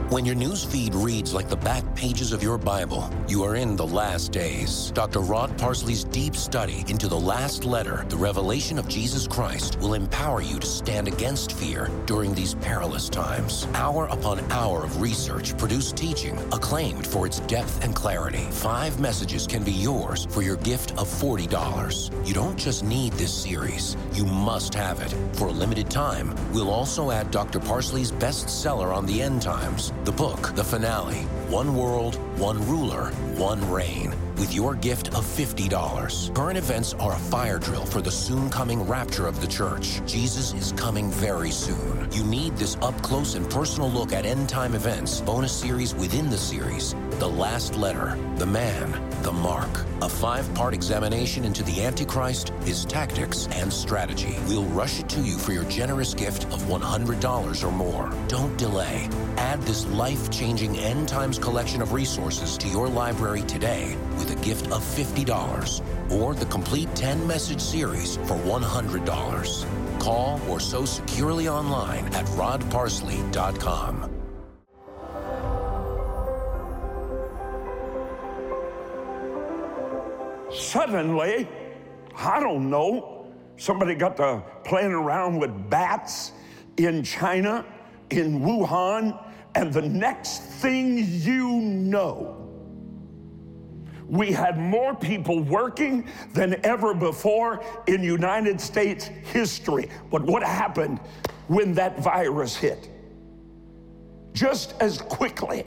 When 0.08 0.24
your 0.24 0.36
news 0.36 0.62
feed 0.62 0.94
reads 0.94 1.34
like 1.34 1.48
the 1.48 1.56
back 1.56 1.82
pages 1.96 2.30
of 2.30 2.40
your 2.40 2.58
Bible, 2.58 3.10
you 3.26 3.42
are 3.42 3.56
in 3.56 3.74
the 3.74 3.88
last 3.88 4.30
days. 4.30 4.92
Dr. 4.92 5.18
Rod 5.18 5.58
Parsley's 5.58 6.04
deep 6.04 6.36
study 6.36 6.84
into 6.86 7.08
the 7.08 7.18
last 7.18 7.64
letter, 7.64 8.06
the 8.08 8.16
revelation 8.16 8.78
of 8.78 8.86
Jesus 8.86 9.26
Christ, 9.26 9.80
will 9.80 9.94
empower 9.94 10.40
you 10.40 10.60
to 10.60 10.66
stand 10.66 11.08
against 11.08 11.58
fear 11.58 11.90
during 12.06 12.34
these 12.34 12.54
perilous 12.54 13.08
times. 13.08 13.66
Hour 13.74 14.06
upon 14.06 14.38
hour 14.52 14.84
of 14.84 15.02
research 15.02 15.58
produced 15.58 15.96
teaching 15.96 16.38
acclaimed 16.52 17.04
for 17.04 17.26
its 17.26 17.40
depth 17.40 17.82
and 17.82 17.92
clarity. 17.92 18.46
Five 18.52 19.00
messages 19.00 19.44
can 19.44 19.64
be 19.64 19.72
yours 19.72 20.28
for 20.30 20.40
your 20.40 20.56
gift 20.58 20.92
of 20.92 21.08
$40. 21.08 22.24
You 22.24 22.32
don't 22.32 22.56
just 22.56 22.84
need 22.84 23.12
this 23.14 23.34
series, 23.34 23.96
you 24.12 24.24
must 24.24 24.72
have 24.72 25.00
it. 25.00 25.12
For 25.36 25.48
a 25.48 25.52
limited 25.52 25.90
time, 25.90 26.32
we'll 26.52 26.70
also 26.70 27.10
add 27.10 27.32
Dr. 27.32 27.58
Parsley's 27.58 28.12
bestseller 28.12 28.94
on 28.94 29.04
the 29.04 29.20
end 29.20 29.42
times 29.42 29.92
the 30.06 30.12
book, 30.12 30.54
the 30.54 30.62
finale 30.62 31.22
One 31.50 31.76
World, 31.76 32.14
One 32.38 32.64
Ruler, 32.68 33.06
One 33.36 33.68
Reign. 33.68 34.14
With 34.36 34.54
your 34.54 34.76
gift 34.76 35.08
of 35.08 35.24
$50. 35.24 36.32
Current 36.32 36.56
events 36.56 36.94
are 36.94 37.14
a 37.14 37.18
fire 37.18 37.58
drill 37.58 37.84
for 37.84 38.00
the 38.00 38.10
soon 38.10 38.48
coming 38.48 38.82
rapture 38.82 39.26
of 39.26 39.40
the 39.40 39.48
church. 39.48 40.00
Jesus 40.06 40.52
is 40.54 40.72
coming 40.72 41.10
very 41.10 41.50
soon. 41.50 42.08
You 42.12 42.22
need 42.22 42.56
this 42.56 42.76
up 42.82 43.00
close 43.02 43.34
and 43.34 43.50
personal 43.50 43.90
look 43.90 44.12
at 44.12 44.24
end 44.24 44.48
time 44.48 44.74
events, 44.74 45.22
bonus 45.22 45.52
series 45.52 45.94
within 45.94 46.30
the 46.30 46.38
series 46.38 46.94
The 47.18 47.28
Last 47.28 47.76
Letter, 47.76 48.18
The 48.36 48.44
Man, 48.44 48.92
The 49.22 49.32
Mark. 49.32 49.86
A 50.02 50.08
five 50.08 50.52
part 50.54 50.74
examination 50.74 51.46
into 51.46 51.62
the 51.62 51.82
Antichrist, 51.82 52.50
his 52.62 52.84
tactics, 52.84 53.48
and 53.52 53.72
strategy. 53.72 54.36
We'll 54.46 54.64
rush 54.64 55.00
it 55.00 55.08
to 55.10 55.20
you 55.20 55.38
for 55.38 55.52
your 55.52 55.64
generous 55.64 56.12
gift 56.12 56.44
of 56.52 56.62
$100 56.64 57.64
or 57.64 57.72
more. 57.72 58.12
Don't 58.28 58.54
delay. 58.58 59.08
Add 59.38 59.62
this 59.62 59.86
life 59.86 60.30
changing 60.30 60.76
end 60.76 61.08
times 61.08 61.38
collection 61.38 61.80
of 61.80 61.94
resources 61.94 62.58
to 62.58 62.68
your 62.68 62.86
library 62.86 63.42
today 63.42 63.96
with 64.18 64.30
a 64.30 64.44
gift 64.44 64.66
of 64.66 64.82
$50 64.82 66.12
or 66.12 66.34
the 66.34 66.46
complete 66.46 66.94
10 66.94 67.26
message 67.26 67.62
series 67.62 68.16
for 68.16 68.36
$100. 68.44 70.00
Call 70.00 70.38
or 70.50 70.60
sow 70.60 70.84
securely 70.84 71.48
online 71.48 72.04
at 72.08 72.26
rodparsley.com. 72.26 74.15
Suddenly, 80.76 81.48
I 82.14 82.38
don't 82.38 82.68
know, 82.68 83.32
somebody 83.56 83.94
got 83.94 84.18
to 84.18 84.42
playing 84.62 84.92
around 84.92 85.38
with 85.38 85.70
bats 85.70 86.32
in 86.76 87.02
China, 87.02 87.64
in 88.10 88.42
Wuhan, 88.42 89.18
and 89.54 89.72
the 89.72 89.80
next 89.80 90.42
thing 90.42 90.98
you 90.98 91.48
know, 91.48 92.46
we 94.06 94.30
had 94.30 94.58
more 94.58 94.94
people 94.94 95.42
working 95.44 96.06
than 96.34 96.60
ever 96.62 96.92
before 96.92 97.64
in 97.86 98.02
United 98.02 98.60
States 98.60 99.06
history. 99.06 99.88
But 100.10 100.24
what 100.24 100.42
happened 100.42 101.00
when 101.48 101.72
that 101.72 102.00
virus 102.00 102.54
hit? 102.54 102.90
Just 104.34 104.74
as 104.80 104.98
quickly, 104.98 105.64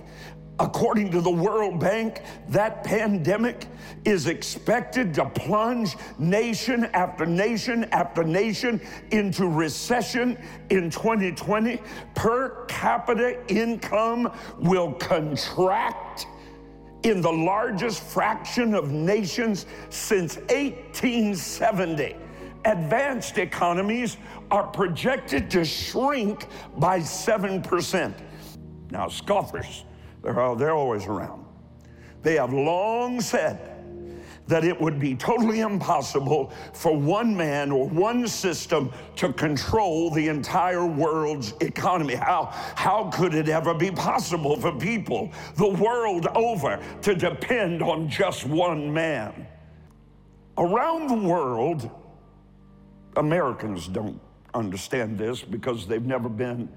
according 0.59 1.09
to 1.11 1.21
the 1.21 1.31
World 1.31 1.79
Bank, 1.79 2.21
that 2.49 2.83
pandemic 2.83 3.65
is 4.05 4.27
expected 4.27 5.13
to 5.13 5.25
plunge 5.29 5.95
nation 6.17 6.85
after 6.93 7.25
nation 7.25 7.85
after 7.85 8.23
nation 8.23 8.81
into 9.11 9.47
recession 9.47 10.37
in 10.69 10.89
2020. 10.89 11.81
Per 12.13 12.65
capita 12.65 13.39
income 13.51 14.31
will 14.59 14.93
contract 14.93 16.27
in 17.03 17.21
the 17.21 17.31
largest 17.31 18.03
fraction 18.03 18.73
of 18.73 18.91
nations 18.91 19.65
since 19.89 20.35
1870. 20.49 22.15
Advanced 22.65 23.37
economies 23.37 24.17
are 24.51 24.67
projected 24.67 25.49
to 25.49 25.63
shrink 25.63 26.47
by 26.77 26.99
7%. 26.99 28.13
Now, 28.91 29.07
scoffers, 29.07 29.85
they're, 30.21 30.55
they're 30.55 30.75
always 30.75 31.05
around. 31.05 31.45
They 32.21 32.35
have 32.35 32.53
long 32.53 33.21
said 33.21 33.69
that 34.49 34.63
it 34.63 34.81
would 34.81 34.99
be 34.99 35.15
totally 35.15 35.59
impossible 35.59 36.51
for 36.73 36.97
one 36.97 37.37
man 37.37 37.71
or 37.71 37.87
one 37.87 38.27
system 38.27 38.91
to 39.15 39.31
control 39.31 40.09
the 40.09 40.27
entire 40.27 40.85
world's 40.85 41.53
economy. 41.61 42.15
How, 42.15 42.45
how 42.75 43.11
could 43.13 43.35
it 43.35 43.47
ever 43.47 43.75
be 43.75 43.91
possible 43.91 44.59
for 44.59 44.71
people 44.71 45.31
the 45.55 45.69
world 45.69 46.25
over 46.35 46.79
to 47.03 47.15
depend 47.15 47.83
on 47.83 48.09
just 48.09 48.45
one 48.45 48.91
man? 48.91 49.47
Around 50.57 51.09
the 51.09 51.27
world, 51.27 51.89
Americans 53.15 53.87
don't 53.87 54.19
understand 54.55 55.17
this 55.17 55.43
because 55.43 55.85
they've 55.85 56.05
never 56.05 56.27
been, 56.27 56.67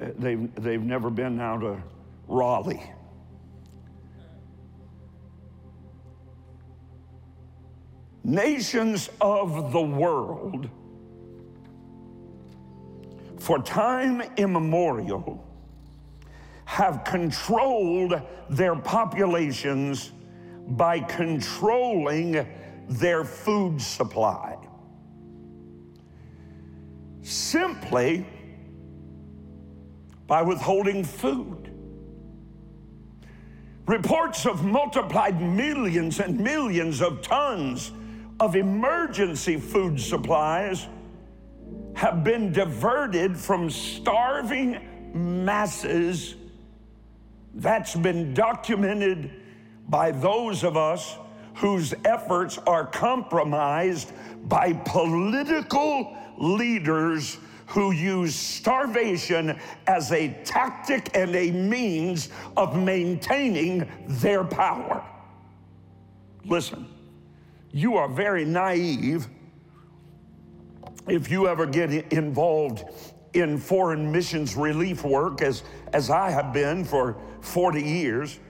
uh, 0.00 0.06
they've, 0.16 0.54
they've 0.54 0.82
never 0.82 1.10
been 1.10 1.40
out 1.40 1.64
of 1.64 1.80
Raleigh. 2.26 2.82
nations 8.26 9.08
of 9.20 9.72
the 9.72 9.80
world 9.80 10.68
for 13.38 13.62
time 13.62 14.20
immemorial 14.36 15.42
have 16.64 17.04
controlled 17.04 18.20
their 18.50 18.74
populations 18.74 20.10
by 20.70 20.98
controlling 20.98 22.44
their 22.88 23.24
food 23.24 23.80
supply. 23.80 24.56
Simply 27.22 28.26
by 30.26 30.42
withholding 30.42 31.04
food. 31.04 31.75
Reports 33.86 34.46
of 34.46 34.64
multiplied 34.64 35.40
millions 35.40 36.18
and 36.18 36.40
millions 36.40 37.00
of 37.00 37.22
tons 37.22 37.92
of 38.40 38.56
emergency 38.56 39.58
food 39.58 40.00
supplies 40.00 40.88
have 41.94 42.24
been 42.24 42.52
diverted 42.52 43.36
from 43.36 43.70
starving 43.70 44.78
masses. 45.14 46.34
That's 47.54 47.94
been 47.94 48.34
documented 48.34 49.30
by 49.88 50.10
those 50.10 50.64
of 50.64 50.76
us 50.76 51.16
whose 51.54 51.94
efforts 52.04 52.58
are 52.66 52.86
compromised 52.86 54.12
by 54.48 54.72
political 54.72 56.16
leaders 56.38 57.38
who 57.66 57.92
use 57.92 58.34
starvation 58.34 59.58
as 59.86 60.12
a 60.12 60.28
tactic 60.44 61.10
and 61.14 61.34
a 61.34 61.50
means 61.50 62.28
of 62.56 62.76
maintaining 62.76 63.88
their 64.06 64.44
power. 64.44 65.04
Listen 66.44 66.86
you 67.76 67.96
are 67.98 68.08
very 68.08 68.46
naive 68.46 69.28
if 71.06 71.30
you 71.30 71.46
ever 71.46 71.66
get 71.66 71.90
involved 72.10 72.84
in 73.34 73.58
foreign 73.58 74.10
missions 74.10 74.56
relief 74.56 75.04
work, 75.04 75.42
as, 75.42 75.62
as 75.92 76.08
I 76.08 76.30
have 76.30 76.54
been 76.54 76.86
for 76.86 77.18
40 77.42 77.82
years. 77.82 78.40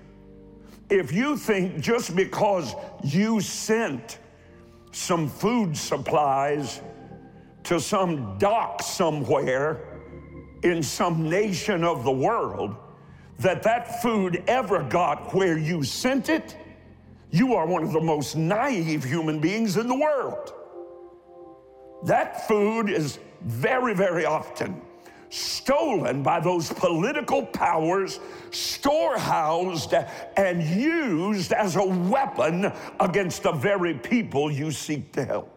If 0.88 1.12
you 1.12 1.36
think 1.36 1.80
just 1.80 2.14
because 2.14 2.72
you 3.02 3.40
sent 3.40 4.20
some 4.92 5.28
food 5.28 5.76
supplies 5.76 6.80
to 7.66 7.80
some 7.80 8.38
dock 8.38 8.80
somewhere 8.80 9.80
in 10.62 10.82
some 10.82 11.28
nation 11.28 11.84
of 11.84 12.04
the 12.04 12.10
world, 12.10 12.76
that 13.40 13.62
that 13.64 14.00
food 14.00 14.42
ever 14.46 14.82
got 14.84 15.34
where 15.34 15.58
you 15.58 15.82
sent 15.82 16.28
it, 16.28 16.56
you 17.30 17.54
are 17.54 17.66
one 17.66 17.82
of 17.82 17.92
the 17.92 18.00
most 18.00 18.36
naive 18.36 19.04
human 19.04 19.40
beings 19.40 19.76
in 19.76 19.88
the 19.88 19.94
world. 19.94 20.54
That 22.04 22.46
food 22.46 22.88
is 22.88 23.18
very, 23.42 23.94
very 23.94 24.24
often 24.24 24.80
stolen 25.28 26.22
by 26.22 26.38
those 26.38 26.72
political 26.72 27.44
powers, 27.44 28.20
storehoused 28.52 29.92
and 30.36 30.62
used 30.62 31.52
as 31.52 31.74
a 31.74 31.84
weapon 31.84 32.72
against 33.00 33.42
the 33.42 33.52
very 33.52 33.94
people 33.94 34.50
you 34.50 34.70
seek 34.70 35.12
to 35.12 35.24
help. 35.24 35.55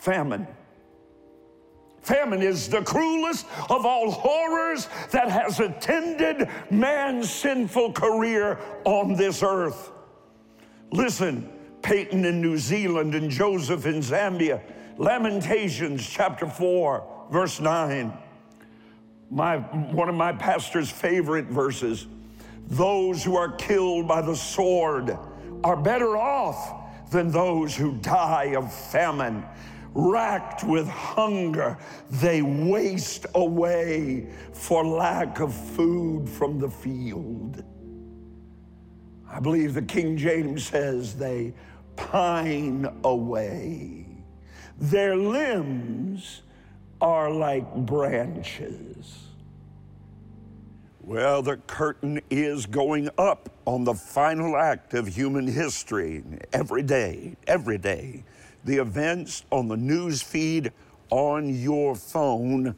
Famine 0.00 0.46
Famine 2.02 2.40
is 2.42 2.68
the 2.68 2.80
cruelest 2.82 3.46
of 3.68 3.84
all 3.84 4.10
horrors 4.10 4.88
that 5.10 5.28
has 5.28 5.60
attended 5.60 6.48
man's 6.70 7.30
sinful 7.30 7.92
career 7.92 8.58
on 8.84 9.14
this 9.14 9.42
earth. 9.42 9.92
Listen, 10.92 11.52
Peyton 11.82 12.24
in 12.24 12.40
New 12.40 12.56
Zealand 12.56 13.14
and 13.14 13.30
Joseph 13.30 13.84
in 13.84 13.96
Zambia, 13.96 14.62
Lamentations 14.96 16.08
chapter 16.08 16.46
4, 16.46 17.26
verse 17.30 17.60
9. 17.60 18.12
My, 19.30 19.58
one 19.58 20.08
of 20.08 20.14
my 20.14 20.32
pastor's 20.32 20.90
favorite 20.90 21.46
verses 21.46 22.06
those 22.66 23.24
who 23.24 23.36
are 23.36 23.50
killed 23.52 24.06
by 24.06 24.22
the 24.22 24.36
sword 24.36 25.18
are 25.64 25.76
better 25.76 26.16
off 26.16 27.10
than 27.10 27.30
those 27.30 27.74
who 27.74 27.96
die 27.96 28.54
of 28.54 28.72
famine. 28.72 29.44
Racked 29.92 30.62
with 30.64 30.88
hunger, 30.88 31.76
they 32.10 32.42
waste 32.42 33.26
away 33.34 34.28
for 34.52 34.84
lack 34.84 35.40
of 35.40 35.52
food 35.52 36.28
from 36.28 36.58
the 36.58 36.70
field. 36.70 37.64
I 39.28 39.40
believe 39.40 39.74
the 39.74 39.82
King 39.82 40.16
James 40.16 40.66
says 40.66 41.16
they 41.16 41.54
pine 41.96 42.88
away. 43.04 44.06
Their 44.78 45.16
limbs 45.16 46.42
are 47.00 47.30
like 47.30 47.74
branches. 47.74 49.26
Well, 51.02 51.42
the 51.42 51.56
curtain 51.56 52.20
is 52.30 52.66
going 52.66 53.08
up 53.18 53.50
on 53.64 53.84
the 53.84 53.94
final 53.94 54.56
act 54.56 54.94
of 54.94 55.08
human 55.08 55.46
history 55.46 56.22
every 56.52 56.82
day, 56.82 57.36
every 57.46 57.78
day. 57.78 58.24
The 58.64 58.76
events 58.76 59.44
on 59.50 59.68
the 59.68 59.76
news 59.76 60.20
feed 60.20 60.72
on 61.10 61.48
your 61.48 61.94
phone 61.94 62.76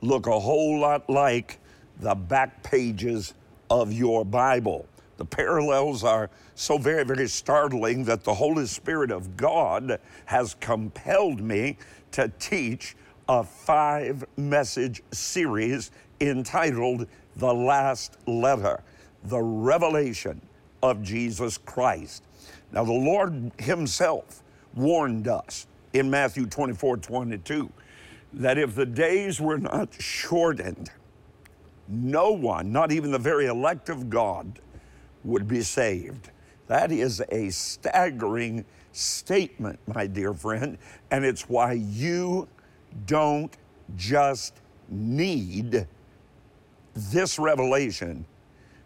look 0.00 0.26
a 0.26 0.38
whole 0.38 0.78
lot 0.80 1.08
like 1.10 1.58
the 2.00 2.14
back 2.14 2.62
pages 2.62 3.34
of 3.68 3.92
your 3.92 4.24
Bible. 4.24 4.86
The 5.16 5.24
parallels 5.24 6.04
are 6.04 6.30
so 6.54 6.78
very, 6.78 7.04
very 7.04 7.28
startling 7.28 8.04
that 8.04 8.24
the 8.24 8.34
Holy 8.34 8.66
Spirit 8.66 9.10
of 9.10 9.36
God 9.36 10.00
has 10.26 10.54
compelled 10.54 11.40
me 11.40 11.78
to 12.12 12.30
teach 12.38 12.96
a 13.28 13.42
five 13.42 14.24
message 14.36 15.02
series 15.12 15.90
entitled 16.20 17.08
The 17.36 17.52
Last 17.52 18.18
Letter 18.26 18.82
The 19.24 19.40
Revelation 19.40 20.40
of 20.82 21.02
Jesus 21.02 21.58
Christ. 21.58 22.22
Now, 22.70 22.84
the 22.84 22.92
Lord 22.92 23.50
Himself 23.58 24.43
warned 24.74 25.28
us 25.28 25.66
in 25.92 26.10
Matthew 26.10 26.46
24 26.46 26.98
22 26.98 27.70
that 28.34 28.58
if 28.58 28.74
the 28.74 28.86
days 28.86 29.40
were 29.40 29.58
not 29.58 29.94
shortened, 30.00 30.90
no 31.88 32.32
one, 32.32 32.72
not 32.72 32.90
even 32.90 33.10
the 33.10 33.18
very 33.18 33.46
elect 33.46 33.88
of 33.88 34.10
God, 34.10 34.60
would 35.22 35.46
be 35.46 35.62
saved. 35.62 36.30
That 36.66 36.90
is 36.90 37.22
a 37.30 37.50
staggering 37.50 38.64
statement, 38.92 39.78
my 39.86 40.06
dear 40.06 40.32
friend, 40.34 40.78
and 41.10 41.24
it's 41.24 41.48
why 41.48 41.72
you 41.72 42.48
don't 43.06 43.54
just 43.96 44.54
need 44.88 45.86
this 46.94 47.38
revelation. 47.38 48.24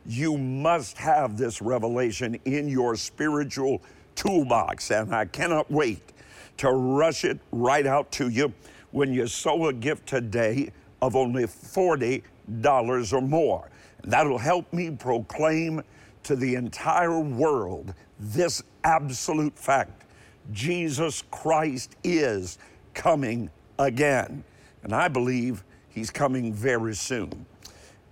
You 0.06 0.38
must 0.38 0.96
have 0.98 1.36
this 1.36 1.60
revelation 1.60 2.38
in 2.44 2.68
your 2.68 2.96
spiritual 2.96 3.82
toolbox, 4.18 4.90
and 4.90 5.14
I 5.14 5.26
cannot 5.26 5.70
wait 5.70 6.12
to 6.56 6.72
rush 6.72 7.24
it 7.24 7.38
right 7.52 7.86
out 7.86 8.10
to 8.12 8.28
you 8.28 8.52
when 8.90 9.14
you 9.14 9.28
sow 9.28 9.68
a 9.68 9.72
gift 9.72 10.08
today 10.08 10.72
of 11.00 11.14
only 11.14 11.44
$40 11.44 13.12
or 13.12 13.20
more. 13.20 13.70
That'll 14.02 14.38
help 14.38 14.72
me 14.72 14.90
proclaim 14.90 15.82
to 16.24 16.34
the 16.34 16.56
entire 16.56 17.20
world 17.20 17.94
this 18.18 18.62
absolute 18.82 19.56
fact 19.56 20.04
Jesus 20.52 21.22
Christ 21.30 21.94
is 22.02 22.58
coming 22.94 23.50
again. 23.78 24.42
And 24.82 24.92
I 24.94 25.06
believe 25.06 25.62
he's 25.90 26.10
coming 26.10 26.52
very 26.52 26.94
soon. 26.94 27.46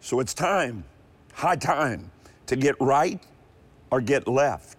So 0.00 0.20
it's 0.20 0.34
time, 0.34 0.84
high 1.32 1.56
time, 1.56 2.10
to 2.46 2.54
get 2.54 2.76
right 2.80 3.20
or 3.90 4.00
get 4.00 4.28
left. 4.28 4.75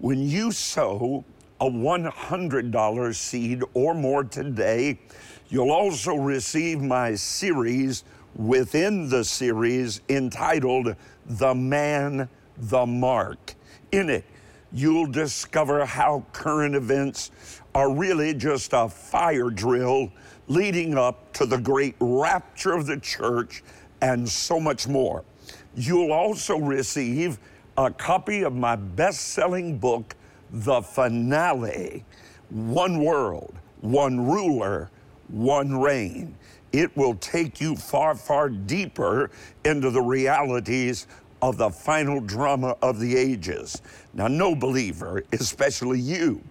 When 0.00 0.26
you 0.26 0.50
sow 0.50 1.26
a 1.60 1.66
$100 1.66 3.14
seed 3.14 3.62
or 3.74 3.92
more 3.92 4.24
today, 4.24 4.98
you'll 5.50 5.70
also 5.70 6.14
receive 6.14 6.80
my 6.80 7.14
series 7.14 8.04
within 8.34 9.10
the 9.10 9.22
series 9.22 10.00
entitled 10.08 10.96
The 11.26 11.54
Man, 11.54 12.30
the 12.56 12.86
Mark. 12.86 13.54
In 13.92 14.08
it, 14.08 14.24
you'll 14.72 15.06
discover 15.06 15.84
how 15.84 16.24
current 16.32 16.74
events 16.74 17.30
are 17.74 17.92
really 17.92 18.32
just 18.32 18.70
a 18.72 18.88
fire 18.88 19.50
drill 19.50 20.10
leading 20.48 20.96
up 20.96 21.30
to 21.34 21.44
the 21.44 21.58
great 21.58 21.96
rapture 22.00 22.72
of 22.72 22.86
the 22.86 22.98
church 23.00 23.62
and 24.00 24.26
so 24.26 24.58
much 24.58 24.88
more. 24.88 25.24
You'll 25.76 26.12
also 26.12 26.56
receive 26.56 27.38
a 27.76 27.90
copy 27.90 28.42
of 28.42 28.54
my 28.54 28.76
best 28.76 29.28
selling 29.28 29.78
book, 29.78 30.14
The 30.50 30.82
Finale 30.82 32.04
One 32.50 33.02
World, 33.02 33.54
One 33.80 34.26
Ruler, 34.26 34.90
One 35.28 35.78
Reign. 35.80 36.36
It 36.72 36.96
will 36.96 37.14
take 37.14 37.60
you 37.60 37.76
far, 37.76 38.14
far 38.14 38.48
deeper 38.48 39.30
into 39.64 39.90
the 39.90 40.02
realities 40.02 41.06
of 41.42 41.56
the 41.56 41.70
final 41.70 42.20
drama 42.20 42.76
of 42.82 43.00
the 43.00 43.16
ages. 43.16 43.80
Now, 44.12 44.28
no 44.28 44.54
believer, 44.54 45.24
especially 45.32 46.00
you, 46.00 46.42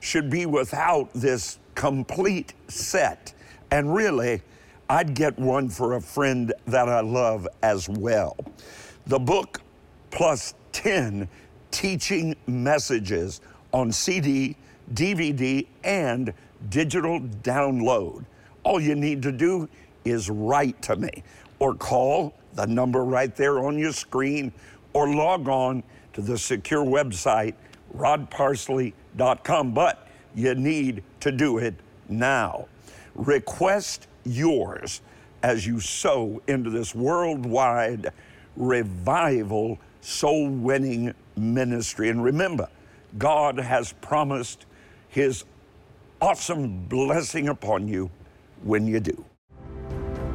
should 0.00 0.30
be 0.30 0.46
without 0.46 1.12
this 1.14 1.58
complete 1.74 2.54
set. 2.68 3.32
And 3.70 3.94
really, 3.94 4.42
I'd 4.88 5.14
get 5.14 5.38
one 5.38 5.68
for 5.68 5.94
a 5.94 6.00
friend 6.00 6.52
that 6.66 6.88
I 6.88 7.00
love 7.00 7.48
as 7.62 7.88
well. 7.88 8.36
The 9.06 9.18
book 9.18 9.60
plus 10.10 10.54
10 10.76 11.26
teaching 11.70 12.36
messages 12.46 13.40
on 13.72 13.90
CD, 13.90 14.54
DVD, 14.92 15.66
and 15.84 16.34
digital 16.68 17.18
download. 17.18 18.26
All 18.62 18.78
you 18.78 18.94
need 18.94 19.22
to 19.22 19.32
do 19.32 19.70
is 20.04 20.28
write 20.28 20.82
to 20.82 20.96
me 20.96 21.24
or 21.60 21.74
call 21.74 22.34
the 22.56 22.66
number 22.66 23.04
right 23.04 23.34
there 23.34 23.60
on 23.60 23.78
your 23.78 23.92
screen 23.92 24.52
or 24.92 25.08
log 25.14 25.48
on 25.48 25.82
to 26.12 26.20
the 26.20 26.36
secure 26.36 26.84
website, 26.84 27.54
rodparsley.com. 27.96 29.72
But 29.72 30.06
you 30.34 30.54
need 30.54 31.02
to 31.20 31.32
do 31.32 31.56
it 31.56 31.74
now. 32.10 32.68
Request 33.14 34.08
yours 34.24 35.00
as 35.42 35.66
you 35.66 35.80
sow 35.80 36.42
into 36.46 36.68
this 36.68 36.94
worldwide 36.94 38.12
revival 38.56 39.78
soul 40.06 40.48
winning 40.48 41.12
ministry. 41.36 42.10
And 42.10 42.22
remember, 42.22 42.68
God 43.18 43.58
has 43.58 43.92
promised 43.92 44.66
His 45.08 45.44
awesome 46.20 46.84
blessing 46.86 47.48
upon 47.48 47.88
you 47.88 48.10
when 48.62 48.86
you 48.86 49.00
do. 49.00 49.24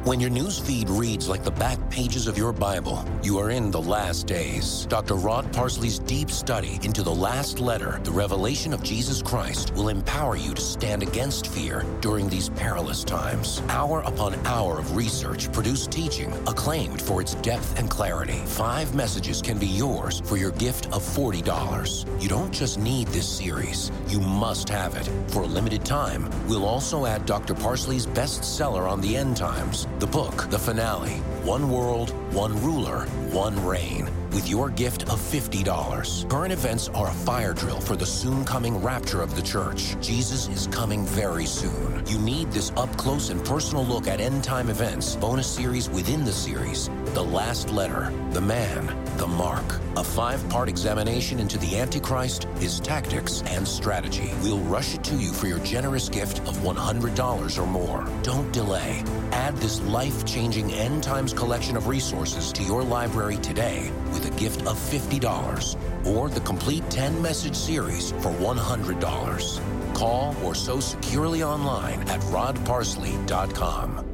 When 0.04 0.18
your 0.18 0.30
news 0.30 0.58
feed 0.58 0.90
reads 0.90 1.28
like 1.28 1.44
the 1.44 1.52
back 1.52 1.78
pages 1.88 2.26
of 2.26 2.36
your 2.36 2.52
Bible, 2.52 3.04
you 3.22 3.38
are 3.38 3.50
in 3.50 3.70
the 3.70 3.80
last 3.80 4.26
days. 4.26 4.84
Dr. 4.86 5.14
Rod 5.14 5.52
Parsley's 5.52 6.00
deep 6.00 6.28
study 6.28 6.80
into 6.82 7.04
the 7.04 7.14
last 7.14 7.60
letter, 7.60 8.00
the 8.02 8.10
revelation 8.10 8.72
of 8.72 8.82
Jesus 8.82 9.22
Christ, 9.22 9.72
will 9.74 9.90
empower 9.90 10.34
you 10.34 10.54
to 10.54 10.60
stand 10.60 11.04
against 11.04 11.46
fear 11.46 11.86
during 12.00 12.28
these 12.28 12.48
perilous 12.48 13.04
times. 13.04 13.62
Hour 13.68 14.00
upon 14.00 14.34
hour 14.44 14.80
of 14.80 14.96
research 14.96 15.52
produced 15.52 15.92
teaching 15.92 16.32
acclaimed 16.48 17.00
for 17.00 17.20
its 17.20 17.34
depth 17.36 17.78
and 17.78 17.88
clarity. 17.88 18.42
Five 18.46 18.96
messages 18.96 19.40
can 19.40 19.56
be 19.56 19.68
yours 19.68 20.20
for 20.24 20.36
your 20.36 20.50
gift 20.50 20.86
of 20.86 21.04
$40. 21.04 22.20
You 22.20 22.28
don't 22.28 22.52
just 22.52 22.76
need 22.76 23.06
this 23.08 23.28
series, 23.28 23.92
you 24.08 24.18
must 24.18 24.68
have 24.68 24.96
it. 24.96 25.08
For 25.30 25.42
a 25.42 25.46
limited 25.46 25.84
time, 25.84 26.28
we'll 26.48 26.66
also 26.66 27.06
add 27.06 27.24
Dr. 27.24 27.54
Parsley's 27.54 28.08
bestseller 28.08 28.90
on 28.90 29.00
the 29.00 29.16
end 29.16 29.36
times 29.36 29.86
the 30.02 30.06
book, 30.08 30.50
The 30.50 30.58
Finale 30.58 31.22
One 31.44 31.70
World, 31.70 32.10
One 32.34 32.60
Ruler, 32.60 33.02
One 33.30 33.64
Reign 33.64 34.10
with 34.34 34.48
your 34.48 34.70
gift 34.70 35.02
of 35.04 35.20
$50. 35.20 36.28
Current 36.28 36.52
events 36.52 36.88
are 36.90 37.08
a 37.08 37.14
fire 37.14 37.52
drill 37.52 37.80
for 37.80 37.96
the 37.96 38.06
soon 38.06 38.44
coming 38.44 38.76
rapture 38.82 39.22
of 39.22 39.36
the 39.36 39.42
church. 39.42 39.96
Jesus 40.00 40.48
is 40.48 40.66
coming 40.68 41.04
very 41.04 41.46
soon. 41.46 42.02
You 42.06 42.18
need 42.18 42.50
this 42.52 42.72
up 42.76 42.96
close 42.96 43.30
and 43.30 43.44
personal 43.44 43.84
look 43.84 44.06
at 44.06 44.20
end 44.20 44.44
time 44.44 44.70
events, 44.70 45.16
bonus 45.16 45.46
series 45.46 45.90
within 45.90 46.24
the 46.24 46.32
series, 46.32 46.88
The 47.14 47.22
Last 47.22 47.70
Letter, 47.70 48.12
The 48.30 48.40
Man, 48.40 48.86
The 49.16 49.26
Mark, 49.26 49.80
a 49.96 50.04
five 50.04 50.46
part 50.48 50.68
examination 50.68 51.38
into 51.38 51.58
the 51.58 51.78
Antichrist, 51.78 52.44
his 52.58 52.80
tactics, 52.80 53.42
and 53.46 53.66
strategy. 53.66 54.32
We'll 54.42 54.58
rush 54.60 54.94
it 54.94 55.04
to 55.04 55.14
you 55.16 55.32
for 55.32 55.46
your 55.46 55.60
generous 55.60 56.08
gift 56.08 56.38
of 56.40 56.56
$100 56.58 57.58
or 57.58 57.66
more. 57.66 58.08
Don't 58.22 58.50
delay. 58.52 59.02
Add 59.32 59.56
this 59.58 59.80
life 59.82 60.24
changing 60.24 60.72
end 60.72 61.02
times 61.02 61.32
collection 61.32 61.76
of 61.76 61.86
resources 61.86 62.52
to 62.52 62.62
your 62.62 62.82
library 62.82 63.36
today 63.38 63.90
with 64.12 64.26
a 64.26 64.30
gift 64.38 64.60
of 64.66 64.76
$50 64.76 66.06
or 66.06 66.28
the 66.28 66.40
complete 66.40 66.88
10 66.90 67.20
message 67.20 67.56
series 67.56 68.12
for 68.12 68.30
$100. 68.30 69.94
Call 69.94 70.36
or 70.42 70.54
sow 70.54 70.80
securely 70.80 71.42
online 71.42 72.00
at 72.08 72.20
rodparsley.com. 72.20 74.12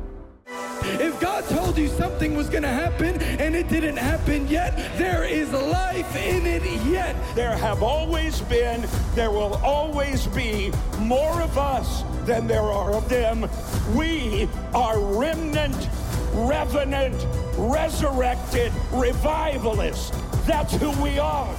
If 0.82 1.20
God 1.20 1.44
told 1.44 1.76
you 1.76 1.88
something 1.88 2.34
was 2.34 2.48
going 2.48 2.62
to 2.62 2.68
happen 2.68 3.20
and 3.20 3.54
it 3.54 3.68
didn't 3.68 3.96
happen 3.96 4.48
yet, 4.48 4.76
there 4.96 5.24
is 5.24 5.52
life 5.52 6.16
in 6.16 6.46
it 6.46 6.62
yet. 6.86 7.14
There 7.34 7.56
have 7.56 7.82
always 7.82 8.40
been, 8.42 8.86
there 9.14 9.30
will 9.30 9.54
always 9.56 10.26
be 10.28 10.72
more 11.00 11.42
of 11.42 11.58
us 11.58 12.04
than 12.24 12.46
there 12.46 12.62
are 12.62 12.94
of 12.94 13.08
them. 13.08 13.48
We 13.94 14.48
are 14.74 14.98
remnant, 14.98 15.88
revenant, 16.32 17.26
resurrected 17.56 18.72
revivalists. 18.92 20.10
That's 20.46 20.74
who 20.74 20.90
we 21.02 21.18
are. 21.18 21.54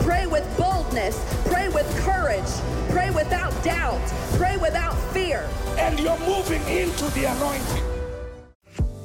Pray 0.00 0.26
with 0.26 0.46
boldness. 0.56 1.18
Pray 1.46 1.68
with 1.68 1.86
courage. 2.04 2.50
Pray 2.88 3.10
without 3.10 3.52
doubt. 3.62 4.00
Pray 4.32 4.56
without 4.56 4.94
fear. 5.12 5.48
And 5.78 5.98
you're 6.00 6.18
moving 6.20 6.62
into 6.68 7.04
the 7.10 7.24
anointing. 7.24 7.84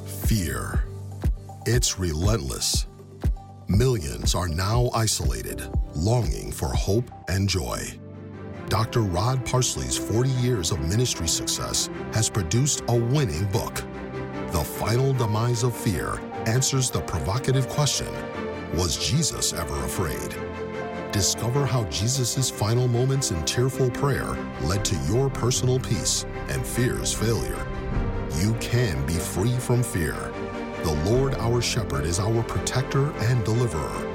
Fear. 0.05 0.85
It's 1.65 1.99
relentless. 1.99 2.87
Millions 3.67 4.35
are 4.35 4.47
now 4.47 4.89
isolated, 4.93 5.61
longing 5.95 6.51
for 6.51 6.67
hope 6.67 7.09
and 7.27 7.49
joy. 7.49 7.79
Dr. 8.69 9.01
Rod 9.01 9.45
Parsley's 9.45 9.97
40 9.97 10.29
years 10.29 10.71
of 10.71 10.79
ministry 10.87 11.27
success 11.27 11.89
has 12.13 12.29
produced 12.29 12.83
a 12.87 12.95
winning 12.95 13.45
book. 13.45 13.83
The 14.55 14.63
Final 14.63 15.11
Demise 15.11 15.63
of 15.63 15.75
Fear 15.75 16.17
answers 16.45 16.89
the 16.89 17.01
provocative 17.01 17.67
question 17.67 18.07
Was 18.73 18.95
Jesus 18.95 19.51
ever 19.51 19.75
afraid? 19.83 20.33
Discover 21.11 21.65
how 21.65 21.83
Jesus' 21.89 22.49
final 22.51 22.87
moments 22.87 23.31
in 23.31 23.43
tearful 23.43 23.89
prayer 23.89 24.37
led 24.61 24.85
to 24.85 24.95
your 25.11 25.29
personal 25.29 25.77
peace 25.77 26.25
and 26.47 26.65
fear's 26.65 27.13
failure. 27.13 27.67
You 28.37 28.53
can 28.61 29.05
be 29.05 29.15
free 29.15 29.57
from 29.57 29.83
fear. 29.83 30.31
The 30.83 31.01
Lord 31.03 31.33
our 31.33 31.61
shepherd 31.61 32.05
is 32.05 32.21
our 32.21 32.41
protector 32.43 33.11
and 33.25 33.43
deliverer. 33.43 34.07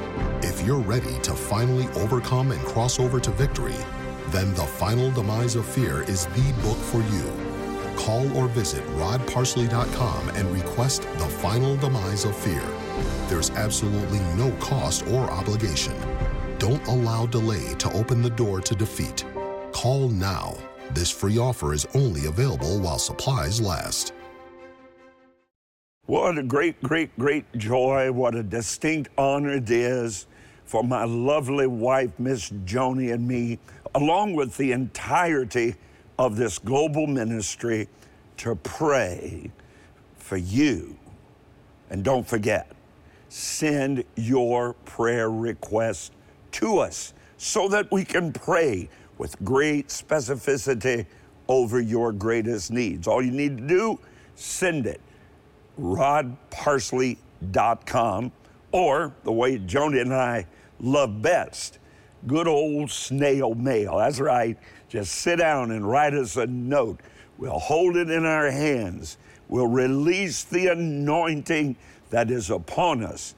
If 0.43 0.65
you're 0.65 0.79
ready 0.79 1.19
to 1.19 1.35
finally 1.35 1.87
overcome 1.97 2.51
and 2.53 2.61
cross 2.63 2.99
over 2.99 3.21
to 3.21 3.31
victory, 3.33 3.77
then 4.29 4.55
The 4.55 4.65
Final 4.65 5.11
Demise 5.11 5.57
of 5.57 5.67
Fear 5.67 6.05
is 6.05 6.25
the 6.29 6.55
book 6.63 6.79
for 6.79 7.03
you. 7.15 7.50
Call 8.01 8.35
or 8.35 8.49
visit 8.49 8.83
rodparsley.com 8.97 10.31
and 10.31 10.51
request 10.51 11.03
The 11.19 11.27
Final 11.27 11.77
Demise 11.77 12.25
of 12.25 12.35
Fear. 12.35 12.65
There's 13.29 13.51
absolutely 13.51 14.21
no 14.37 14.51
cost 14.53 15.07
or 15.09 15.31
obligation. 15.31 15.95
Don't 16.59 16.85
allow 16.87 17.27
delay 17.27 17.75
to 17.75 17.93
open 17.93 18.23
the 18.23 18.31
door 18.31 18.63
to 18.63 18.75
defeat. 18.75 19.27
Call 19.73 20.09
now. 20.09 20.57
This 20.93 21.11
free 21.11 21.37
offer 21.37 21.75
is 21.75 21.87
only 21.95 22.25
available 22.25 22.81
while 22.81 22.99
supplies 22.99 23.61
last. 23.61 24.15
What 26.07 26.39
a 26.39 26.43
great, 26.43 26.83
great, 26.83 27.17
great 27.19 27.45
joy. 27.59 28.11
What 28.13 28.35
a 28.35 28.43
distinct 28.43 29.11
honor 29.19 29.53
it 29.53 29.71
is 29.71 30.27
for 30.65 30.83
my 30.83 31.05
lovely 31.05 31.67
wife, 31.67 32.13
Miss 32.19 32.49
Joni, 32.65 33.13
and 33.13 33.29
me, 33.29 33.59
along 33.95 34.37
with 34.37 34.57
the 34.57 34.73
entirety 34.73 35.77
of 36.21 36.37
this 36.37 36.59
global 36.59 37.07
ministry, 37.07 37.89
to 38.37 38.55
pray 38.57 39.51
for 40.19 40.37
you. 40.37 40.95
And 41.89 42.05
don't 42.05 42.29
forget, 42.29 42.71
send 43.31 44.05
your 44.17 44.75
prayer 44.85 45.31
request 45.31 46.13
to 46.53 46.79
us 46.79 47.15
so 47.39 47.69
that 47.69 47.91
we 47.91 48.05
can 48.05 48.35
pray 48.35 48.91
with 49.17 49.43
great 49.43 49.89
specificity 49.89 51.07
over 51.49 51.81
your 51.81 52.13
greatest 52.13 52.71
needs. 52.71 53.09
All 53.09 53.23
you 53.23 53.31
need 53.31 53.57
to 53.57 53.67
do, 53.67 53.99
send 54.35 54.87
it. 54.87 55.01
rodparsley.com 55.81 58.33
or 58.73 59.15
the 59.25 59.33
way 59.33 59.59
Joni 59.59 60.03
and 60.03 60.15
I 60.15 60.47
love 60.81 61.23
best, 61.23 61.79
good 62.27 62.47
old 62.47 62.91
snail 62.91 63.55
mail. 63.55 63.97
That's 63.97 64.21
right. 64.21 64.59
Just 64.91 65.13
sit 65.13 65.37
down 65.37 65.71
and 65.71 65.89
write 65.89 66.15
us 66.15 66.37
a 66.37 66.49
note. 66.49 67.01
We'll 67.39 67.61
hold 67.61 67.97
it 67.97 68.11
in 68.11 68.27
our 68.27 68.51
hands. 68.51 69.19
We'll 69.49 69.69
release 69.69 70.43
the 70.43 70.67
anointing 70.67 71.77
that 72.11 72.29
is 72.31 72.51
upon 72.51 73.05
us 73.05 73.37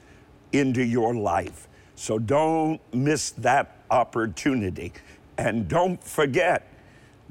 into 0.51 0.83
your 0.83 1.13
life. 1.13 1.67
So 1.95 2.17
don't 2.17 2.81
miss 2.91 3.31
that 3.31 3.77
opportunity. 3.91 4.93
And 5.37 5.67
don't 5.67 6.03
forget, 6.03 6.67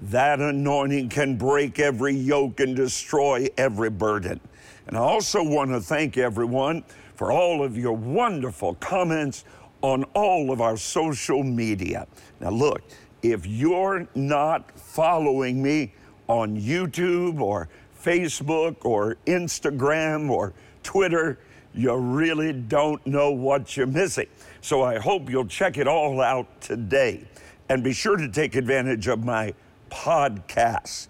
that 0.02 0.40
anointing 0.40 1.08
can 1.08 1.36
break 1.36 1.80
every 1.80 2.14
yoke 2.14 2.60
and 2.60 2.76
destroy 2.76 3.48
every 3.56 3.90
burden. 3.90 4.40
And 4.86 4.96
I 4.96 5.00
also 5.00 5.42
want 5.42 5.70
to 5.70 5.80
thank 5.80 6.16
everyone 6.16 6.84
for 7.16 7.32
all 7.32 7.62
of 7.62 7.76
your 7.76 7.92
wonderful 7.92 8.74
comments 8.74 9.44
on 9.80 10.04
all 10.14 10.52
of 10.52 10.60
our 10.60 10.76
social 10.76 11.42
media. 11.42 12.06
Now, 12.40 12.50
look, 12.50 12.82
if 13.22 13.46
you're 13.46 14.06
not 14.14 14.70
following 14.78 15.62
me 15.62 15.92
on 16.28 16.60
YouTube 16.60 17.40
or 17.40 17.68
Facebook 18.02 18.76
or 18.84 19.16
Instagram 19.26 20.28
or 20.28 20.52
Twitter, 20.82 21.38
you 21.74 21.94
really 21.94 22.52
don't 22.52 23.04
know 23.06 23.30
what 23.30 23.76
you're 23.76 23.86
missing. 23.86 24.26
So 24.60 24.82
I 24.82 24.98
hope 24.98 25.30
you'll 25.30 25.46
check 25.46 25.78
it 25.78 25.88
all 25.88 26.20
out 26.20 26.60
today. 26.60 27.24
And 27.68 27.82
be 27.82 27.92
sure 27.92 28.16
to 28.16 28.28
take 28.28 28.56
advantage 28.56 29.06
of 29.08 29.24
my 29.24 29.54
podcasts. 29.90 31.08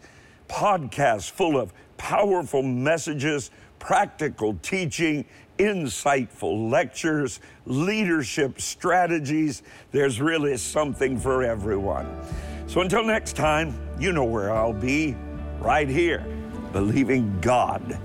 Podcasts 0.49 1.31
full 1.31 1.59
of 1.59 1.73
powerful 1.97 2.63
messages, 2.63 3.51
practical 3.79 4.59
teaching, 4.63 5.25
insightful 5.59 6.71
lectures, 6.71 7.41
leadership 7.67 8.61
strategies. 8.61 9.63
There's 9.91 10.21
really 10.21 10.57
something 10.57 11.19
for 11.19 11.43
everyone. 11.43 12.09
So 12.67 12.81
until 12.81 13.05
next 13.05 13.35
time, 13.37 13.75
you 13.99 14.13
know 14.13 14.25
where 14.25 14.53
I'll 14.53 14.73
be, 14.73 15.17
right 15.61 15.89
here, 15.89 16.27
believing 16.73 17.39
God 17.41 17.99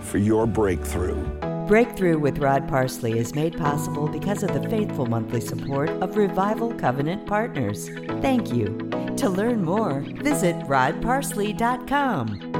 for 0.00 0.18
your 0.18 0.46
breakthrough. 0.46 1.22
Breakthrough 1.66 2.18
with 2.18 2.38
Rod 2.38 2.68
Parsley 2.68 3.18
is 3.18 3.32
made 3.34 3.56
possible 3.56 4.08
because 4.08 4.42
of 4.42 4.52
the 4.52 4.68
faithful 4.68 5.06
monthly 5.06 5.40
support 5.40 5.88
of 6.02 6.16
Revival 6.16 6.74
Covenant 6.74 7.26
Partners. 7.26 7.88
Thank 8.20 8.52
you. 8.52 8.76
To 9.18 9.28
learn 9.28 9.62
more, 9.64 10.00
visit 10.00 10.56
rodparsley.com. 10.66 12.59